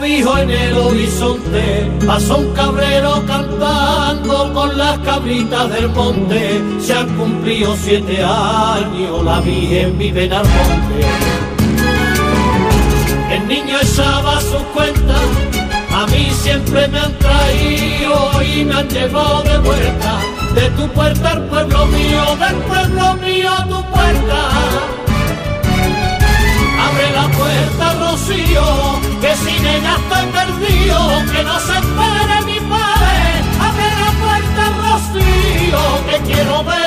Cobijo 0.04 0.36
en 0.36 0.50
el 0.50 0.76
horizonte, 0.76 1.90
pasó 2.06 2.36
un 2.36 2.52
cabrero 2.52 3.24
cantando 3.26 4.52
con 4.52 4.76
las 4.76 4.98
cabritas 4.98 5.70
del 5.72 5.88
monte. 5.88 6.60
Se 6.78 6.92
han 6.92 7.08
cumplido 7.16 7.74
siete 7.74 8.22
años, 8.22 9.24
la 9.24 9.40
Virgen 9.40 9.96
vive 9.96 10.24
en 10.24 10.32
Almonte. 10.34 11.06
El 13.30 13.48
niño 13.48 13.78
echaba 13.80 14.42
sus 14.42 14.62
cuentas, 14.74 15.22
a 15.90 16.06
mí 16.08 16.28
siempre 16.34 16.86
me 16.88 16.98
han 16.98 17.18
traído 17.18 18.42
y 18.42 18.62
me 18.66 18.74
han 18.74 18.88
llevado 18.90 19.42
de 19.44 19.56
vuelta. 19.56 20.20
De 20.54 20.68
tu 20.76 20.86
puerta 20.88 21.30
al 21.30 21.44
pueblo 21.46 21.86
mío, 21.86 22.24
del 22.46 22.56
pueblo 22.56 23.14
mío 23.14 23.50
a 23.50 23.64
tu 23.64 23.82
puerta. 23.84 24.38
Abre 26.86 27.10
la 27.10 27.26
puerta, 27.38 27.94
Rocío, 28.00 28.83
que 29.24 29.34
sin 29.36 29.66
ella 29.66 29.96
estoy 29.96 30.26
perdido, 30.38 30.98
que 31.32 31.42
no 31.44 31.58
se 31.58 31.72
espere 31.72 32.36
mi 32.44 32.60
padre. 32.72 33.16
Abre 33.68 33.88
la 34.02 34.10
puerta, 34.22 34.62
Rocío, 34.82 35.82
que 36.08 36.16
quiero 36.30 36.62
ver 36.64 36.83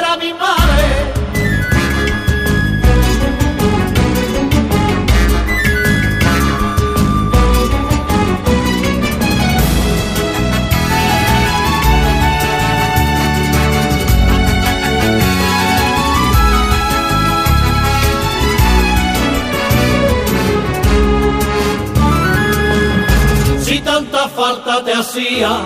te 24.83 24.93
hacía, 24.93 25.61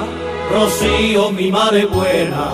Rocío, 0.52 1.32
mi 1.32 1.52
madre 1.52 1.86
buena. 1.86 2.46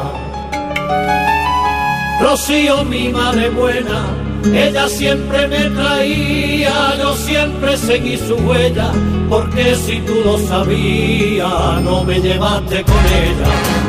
Rocío, 2.21 2.83
mi 2.83 3.09
madre 3.09 3.49
buena, 3.49 4.05
ella 4.43 4.87
siempre 4.87 5.47
me 5.47 5.69
traía, 5.69 6.95
yo 6.97 7.15
siempre 7.15 7.77
seguí 7.77 8.17
su 8.17 8.35
huella, 8.35 8.91
porque 9.29 9.75
si 9.75 9.99
tú 10.01 10.15
lo 10.25 10.37
sabías, 10.39 11.81
no 11.81 12.03
me 12.03 12.19
llevaste 12.19 12.83
con 12.83 13.05
ella. 13.23 13.87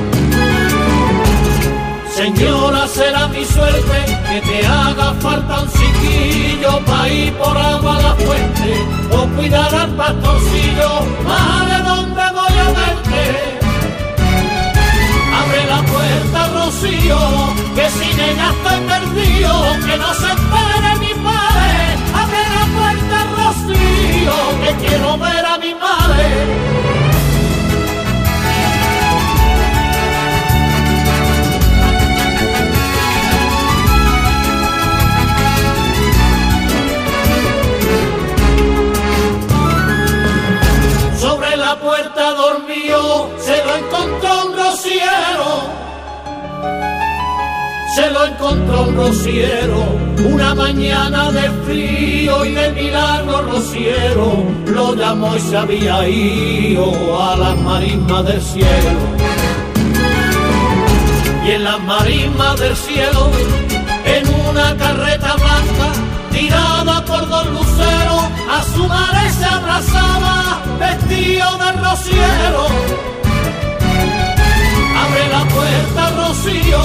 Señora, 2.18 2.88
será 2.88 3.28
mi 3.28 3.44
suerte 3.44 4.18
que 4.28 4.40
te 4.40 4.66
haga 4.66 5.14
falta 5.20 5.62
un 5.62 5.68
chiquillo 5.70 6.84
pa' 6.84 7.08
ir 7.08 7.32
por 7.34 7.56
agua 7.56 7.96
a 7.96 8.02
la 8.02 8.14
fuente 8.14 8.74
o 9.12 9.24
cuidar 9.36 9.72
al 9.72 9.90
pastorcillo. 9.90 10.90
Madre, 11.24 11.76
¿dónde 11.84 12.08
voy 12.14 12.22
a 12.22 12.27
Abre 15.40 15.64
la 15.66 15.82
puerta, 15.82 16.48
Rocío, 16.54 17.18
que 17.74 17.90
sin 17.90 18.20
ella 18.20 18.48
estoy 18.50 18.80
perdido, 18.92 19.50
que 19.86 19.96
no 19.96 20.14
se 20.14 20.26
espere 20.26 20.90
mi 21.00 21.14
padre. 21.22 21.70
Abre 22.22 22.42
la 22.58 22.64
puerta, 22.78 23.16
Rocío, 23.36 24.36
que 24.62 24.86
quiero 24.86 25.18
ver 25.18 25.44
a 25.46 25.58
mi 25.58 25.74
madre. 25.74 26.97
Se 43.38 43.64
lo 43.64 43.76
encontró 43.76 44.46
un 44.46 44.56
rociero. 44.56 45.48
Se 47.96 48.11
lo 48.11 48.26
encontró 48.26 48.82
un 48.82 48.96
rociero, 48.96 49.82
una 50.30 50.54
mañana 50.54 51.32
de 51.32 51.50
frío 51.64 52.44
y 52.44 52.52
de 52.52 52.70
milagro 52.70 53.42
rociero. 53.42 54.44
Lo 54.66 54.94
llamó 54.94 55.36
y 55.36 55.40
se 55.40 55.56
había 55.56 56.09
ido 56.09 56.86
a 57.20 57.36
las 57.36 57.56
marismas 57.59 58.24
del 58.26 58.42
cielo. 58.42 58.98
Y 61.46 61.50
en 61.52 61.64
las 61.64 61.80
marismas 61.80 62.61
del 62.61 62.76
cielo, 62.76 63.30
en 64.04 64.28
una 64.48 64.76
carreta 64.76 65.34
blanca, 65.34 65.88
tirada 66.30 67.04
por 67.06 67.26
dos 67.26 67.46
luceros, 67.46 68.22
a 68.50 68.62
su 68.74 68.86
madre 68.86 69.30
se 69.30 69.44
abrazaba, 69.46 70.61
vestido 70.78 71.58
de 71.58 71.72
rociero. 71.72 72.66
Abre 75.02 75.28
la 75.28 75.44
puerta, 75.54 76.10
Rocío, 76.16 76.82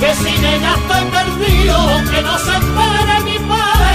que 0.00 0.14
sin 0.14 0.44
ella 0.44 0.74
estoy 0.80 1.04
perdido, 1.10 1.76
que 2.10 2.22
no 2.22 2.38
se 2.38 2.52
espere 2.52 3.20
mi 3.24 3.38
padre. 3.38 3.94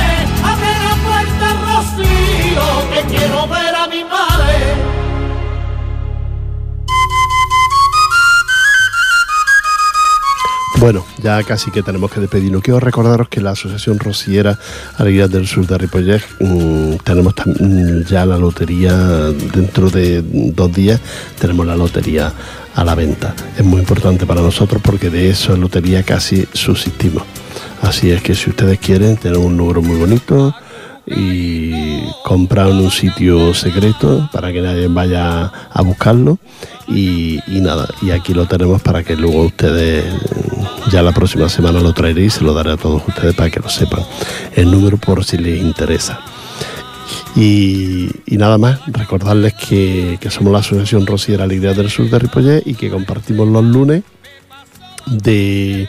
Abre 0.52 0.72
la 0.88 0.96
puerta, 1.08 1.48
Rocío, 1.68 2.66
que 2.92 3.16
quiero 3.16 3.48
ver 3.48 3.76
a 3.76 3.88
mi 3.88 4.04
madre. 4.04 4.95
Bueno, 10.86 11.04
ya 11.18 11.42
casi 11.42 11.72
que 11.72 11.82
tenemos 11.82 12.12
que 12.12 12.20
despedirnos. 12.20 12.62
Quiero 12.62 12.80
recordaros 12.80 13.28
que 13.28 13.42
la 13.42 13.50
Asociación 13.50 13.98
Rociera 13.98 14.60
Alegría 14.98 15.28
del 15.28 15.48
Sur 15.48 15.66
de 15.66 15.80
Ripollet 15.80 16.22
mm, 16.40 16.98
tenemos 17.04 17.34
mm, 17.44 18.02
ya 18.02 18.24
la 18.24 18.38
lotería 18.38 18.94
dentro 18.94 19.90
de 19.90 20.22
dos 20.22 20.72
días, 20.72 21.02
tenemos 21.40 21.66
la 21.66 21.76
lotería 21.76 22.32
a 22.76 22.84
la 22.84 22.94
venta. 22.94 23.34
Es 23.58 23.66
muy 23.66 23.80
importante 23.80 24.28
para 24.28 24.42
nosotros 24.42 24.80
porque 24.80 25.10
de 25.10 25.32
esa 25.32 25.58
lotería 25.58 26.04
casi 26.04 26.48
subsistimos. 26.54 27.24
Así 27.82 28.12
es 28.12 28.22
que 28.22 28.36
si 28.36 28.52
ustedes 28.52 28.78
quieren 28.78 29.18
tener 29.18 29.40
un 29.40 29.58
número 29.58 29.82
muy 29.82 29.98
bonito, 29.98 30.54
y 31.08 32.04
comprar 32.24 32.70
en 32.70 32.78
un 32.78 32.92
sitio 32.92 33.54
secreto 33.54 34.28
para 34.32 34.52
que 34.52 34.62
nadie 34.62 34.88
vaya 34.88 35.52
a 35.72 35.82
buscarlo 35.82 36.40
y, 36.88 37.40
nada, 37.48 37.88
y 38.02 38.12
aquí 38.12 38.34
lo 38.34 38.48
tenemos 38.48 38.82
para 38.82 39.04
que 39.04 39.16
luego 39.16 39.44
ustedes 39.44 40.04
ya 40.92 41.02
la 41.02 41.12
próxima 41.12 41.50
semana 41.50 41.80
lo 41.80 41.94
traeré 41.94 42.26
y 42.26 42.30
se 42.30 42.44
lo 42.44 42.54
daré 42.54 42.74
a 42.74 42.78
todos 42.78 43.04
ustedes 43.08 43.36
para 43.36 43.50
que 43.50 43.60
lo 43.60 43.70
sepan. 43.70 44.02
El 44.54 44.72
número 44.72 44.98
por 44.98 45.24
si 45.26 45.38
les 45.38 45.60
interesa. 45.60 46.22
Y, 47.36 48.10
nada 48.28 48.58
más, 48.58 48.80
recordarles 48.88 49.54
que, 49.54 50.18
que, 50.22 50.30
somos 50.30 50.54
la 50.54 50.60
Asociación 50.60 51.06
Rosiera 51.06 51.44
Alegría 51.44 51.74
del 51.74 51.90
Sur 51.90 52.10
de 52.10 52.20
Ripollet 52.20 52.64
y 52.66 52.76
que 52.76 52.90
compartimos 52.90 53.48
los 53.48 53.64
lunes 53.64 54.04
de 55.06 55.88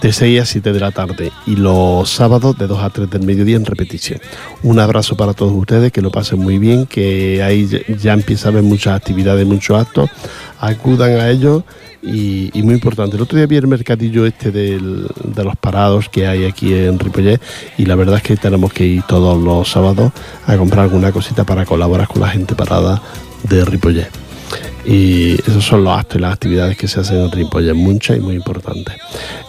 de 0.00 0.12
6 0.12 0.40
a 0.40 0.44
7 0.44 0.72
de 0.72 0.80
la 0.80 0.90
tarde 0.90 1.32
y 1.46 1.56
los 1.56 2.10
sábados 2.10 2.56
de 2.56 2.66
2 2.66 2.82
a 2.82 2.90
3 2.90 3.10
del 3.10 3.22
mediodía 3.24 3.56
en 3.56 3.64
repetición. 3.64 4.20
Un 4.62 4.78
abrazo 4.78 5.16
para 5.16 5.34
todos 5.34 5.52
ustedes, 5.52 5.92
que 5.92 6.02
lo 6.02 6.10
pasen 6.10 6.38
muy 6.38 6.58
bien, 6.58 6.86
que 6.86 7.42
ahí 7.42 7.68
ya 8.00 8.12
empieza 8.12 8.48
a 8.48 8.50
haber 8.52 8.62
muchas 8.62 8.94
actividades, 8.94 9.46
muchos 9.46 9.80
actos, 9.80 10.10
acudan 10.60 11.12
a 11.20 11.30
ellos 11.30 11.64
y, 12.02 12.50
muy 12.62 12.74
importante. 12.74 13.16
El 13.16 13.22
otro 13.22 13.36
día 13.36 13.46
vi 13.46 13.56
el 13.56 13.66
mercadillo 13.66 14.26
este 14.26 14.50
de 14.50 14.78
los 14.80 15.56
parados 15.56 16.08
que 16.08 16.26
hay 16.26 16.44
aquí 16.44 16.74
en 16.74 16.98
Ripollet 16.98 17.40
y 17.76 17.86
la 17.86 17.96
verdad 17.96 18.16
es 18.16 18.22
que 18.22 18.36
tenemos 18.36 18.72
que 18.72 18.86
ir 18.86 19.02
todos 19.02 19.42
los 19.42 19.70
sábados 19.70 20.12
a 20.46 20.56
comprar 20.56 20.84
alguna 20.84 21.12
cosita 21.12 21.44
para 21.44 21.64
colaborar 21.64 22.08
con 22.08 22.22
la 22.22 22.28
gente 22.28 22.54
parada 22.54 23.02
de 23.42 23.64
Ripollet. 23.64 24.27
Y 24.84 25.34
esos 25.42 25.64
son 25.64 25.84
los 25.84 25.98
actos 25.98 26.16
y 26.16 26.20
las 26.20 26.32
actividades 26.32 26.76
que 26.76 26.88
se 26.88 27.00
hacen 27.00 27.18
en 27.18 27.30
Ripollet, 27.30 27.74
muchas 27.74 28.16
y 28.16 28.20
muy 28.20 28.34
importantes. 28.34 28.94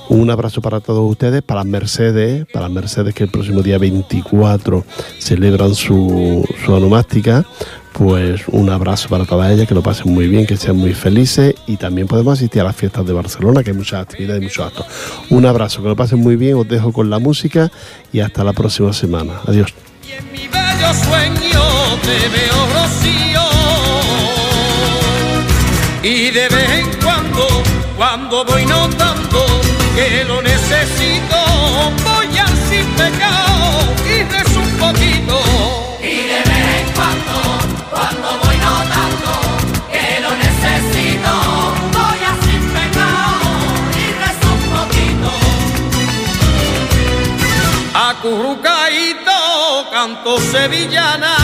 Un 0.10 0.30
abrazo 0.32 0.62
para 0.62 0.80
todos 0.80 1.10
ustedes, 1.10 1.44
para 1.44 1.64
Mercedes, 1.64 2.46
para 2.52 2.68
Mercedes 2.68 3.14
que 3.14 3.24
el 3.24 3.30
próximo 3.30 3.62
día 3.62 3.78
24 3.78 4.84
celebran 5.20 5.76
su, 5.76 6.44
su 6.66 6.74
onomástica. 6.74 7.46
Pues 7.94 8.42
un 8.48 8.70
abrazo 8.70 9.10
para 9.10 9.26
todas 9.26 9.52
ellas, 9.52 9.68
que 9.68 9.76
lo 9.76 9.84
pasen 9.84 10.14
muy 10.14 10.28
bien, 10.28 10.46
que 10.46 10.58
sean 10.58 10.78
muy 10.78 10.94
felices 10.94 11.54
y 11.68 11.78
también 11.78 12.08
podemos 12.08 12.34
asistir 12.34 12.62
a 12.62 12.66
las 12.66 12.76
fiestas 12.76 13.06
de 13.06 13.14
Barcelona, 13.14 13.64
que 13.64 13.72
hay 13.72 13.78
muchas 13.78 14.02
actividades 14.02 14.42
y 14.42 14.46
muchos 14.46 14.66
actos. 14.66 14.86
Un 15.30 15.46
abrazo, 15.46 15.82
que 15.82 15.90
lo 15.90 15.96
pasen 15.96 16.20
muy 16.20 16.36
bien, 16.36 16.56
os 16.56 16.68
dejo 16.68 16.92
con 16.92 17.10
la 17.10 17.20
música 17.20 17.72
y 18.12 18.22
hasta 18.22 18.44
la 18.44 18.54
próxima 18.54 18.94
semana. 18.94 19.42
Adiós. 19.46 19.74
Y 26.02 26.32
de 26.32 26.48
vez 26.48 26.70
en 26.72 26.94
cuando, 27.04 27.48
cuando 27.98 28.46
voy 28.46 28.66
notando 28.66 29.46
que 29.96 30.24
lo 30.24 30.42
necesito, 30.42 31.36
voy 32.04 32.38
al 32.38 32.58
sin 32.70 32.86
pecado 32.92 33.94
y 34.06 34.24
rezo 34.24 34.60
un 34.60 34.78
poquito. 34.78 35.42
Y 36.02 36.16
de 36.32 36.42
vez 36.50 36.66
en 36.80 36.94
cuando, 36.94 37.38
cuando 37.92 38.28
voy 38.44 38.58
notando 38.58 39.32
que 39.92 40.22
lo 40.22 40.32
necesito, 40.36 41.32
voy 41.92 42.20
al 42.30 42.38
sin 42.46 42.64
pecado 42.72 43.42
y 43.98 44.06
rezo 44.24 44.48
un 44.54 44.66
poquito. 44.78 45.30
Acurrucaíto, 47.94 49.38
canto 49.92 50.40
sevillana, 50.40 51.36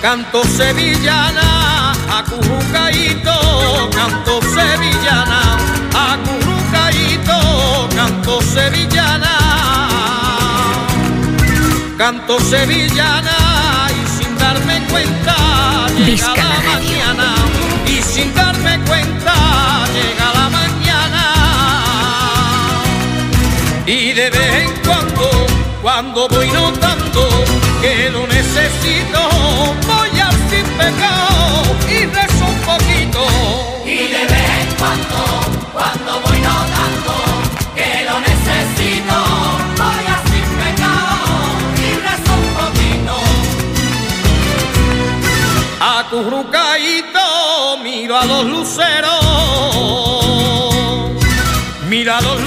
canto 0.00 0.44
sevillana, 0.44 1.75
acurrucaíto, 2.10 3.90
canto 3.92 4.40
sevillana. 4.42 5.40
Acurrucadito, 6.12 7.88
canto 7.94 8.40
sevillana, 8.42 9.34
canto 11.96 12.38
sevillana 12.40 13.88
y 13.90 14.06
sin 14.18 14.38
darme 14.38 14.82
cuenta 14.90 15.36
llega 15.96 16.34
la 16.34 16.60
mañana. 16.72 17.34
Y 17.86 18.02
sin 18.02 18.34
darme 18.34 18.78
cuenta 18.86 19.34
llega 19.94 20.32
la 20.34 20.50
mañana. 20.50 21.24
Y 23.86 24.12
de 24.12 24.30
vez 24.30 24.54
en 24.64 24.72
cuando 24.84 25.46
cuando 25.82 26.28
voy 26.28 26.48
notando 26.50 27.28
que 27.80 28.10
lo 28.10 28.26
necesito 28.26 29.20
y 31.88 32.04
rezo 32.06 32.44
un 32.44 32.60
poquito. 32.60 33.20
Y 33.84 33.96
de 33.96 34.26
vez 34.26 34.48
en 34.60 34.68
cuando, 34.78 35.18
cuando 35.72 36.20
voy 36.20 36.38
no 36.40 36.56
tanto, 36.76 37.14
que 37.74 38.04
lo 38.04 38.20
necesito, 38.20 39.16
voy 39.76 40.04
a 40.14 40.16
sin 40.28 40.48
pecado 40.60 41.16
y 41.76 41.88
rezo 42.06 42.32
un 42.34 42.50
poquito. 42.60 43.14
Acurrucadito, 45.80 47.24
miro 47.82 48.14
a 48.18 48.24
los 48.26 48.44
luceros, 48.44 49.20
mira 51.88 52.18
a 52.18 52.20
los 52.20 52.40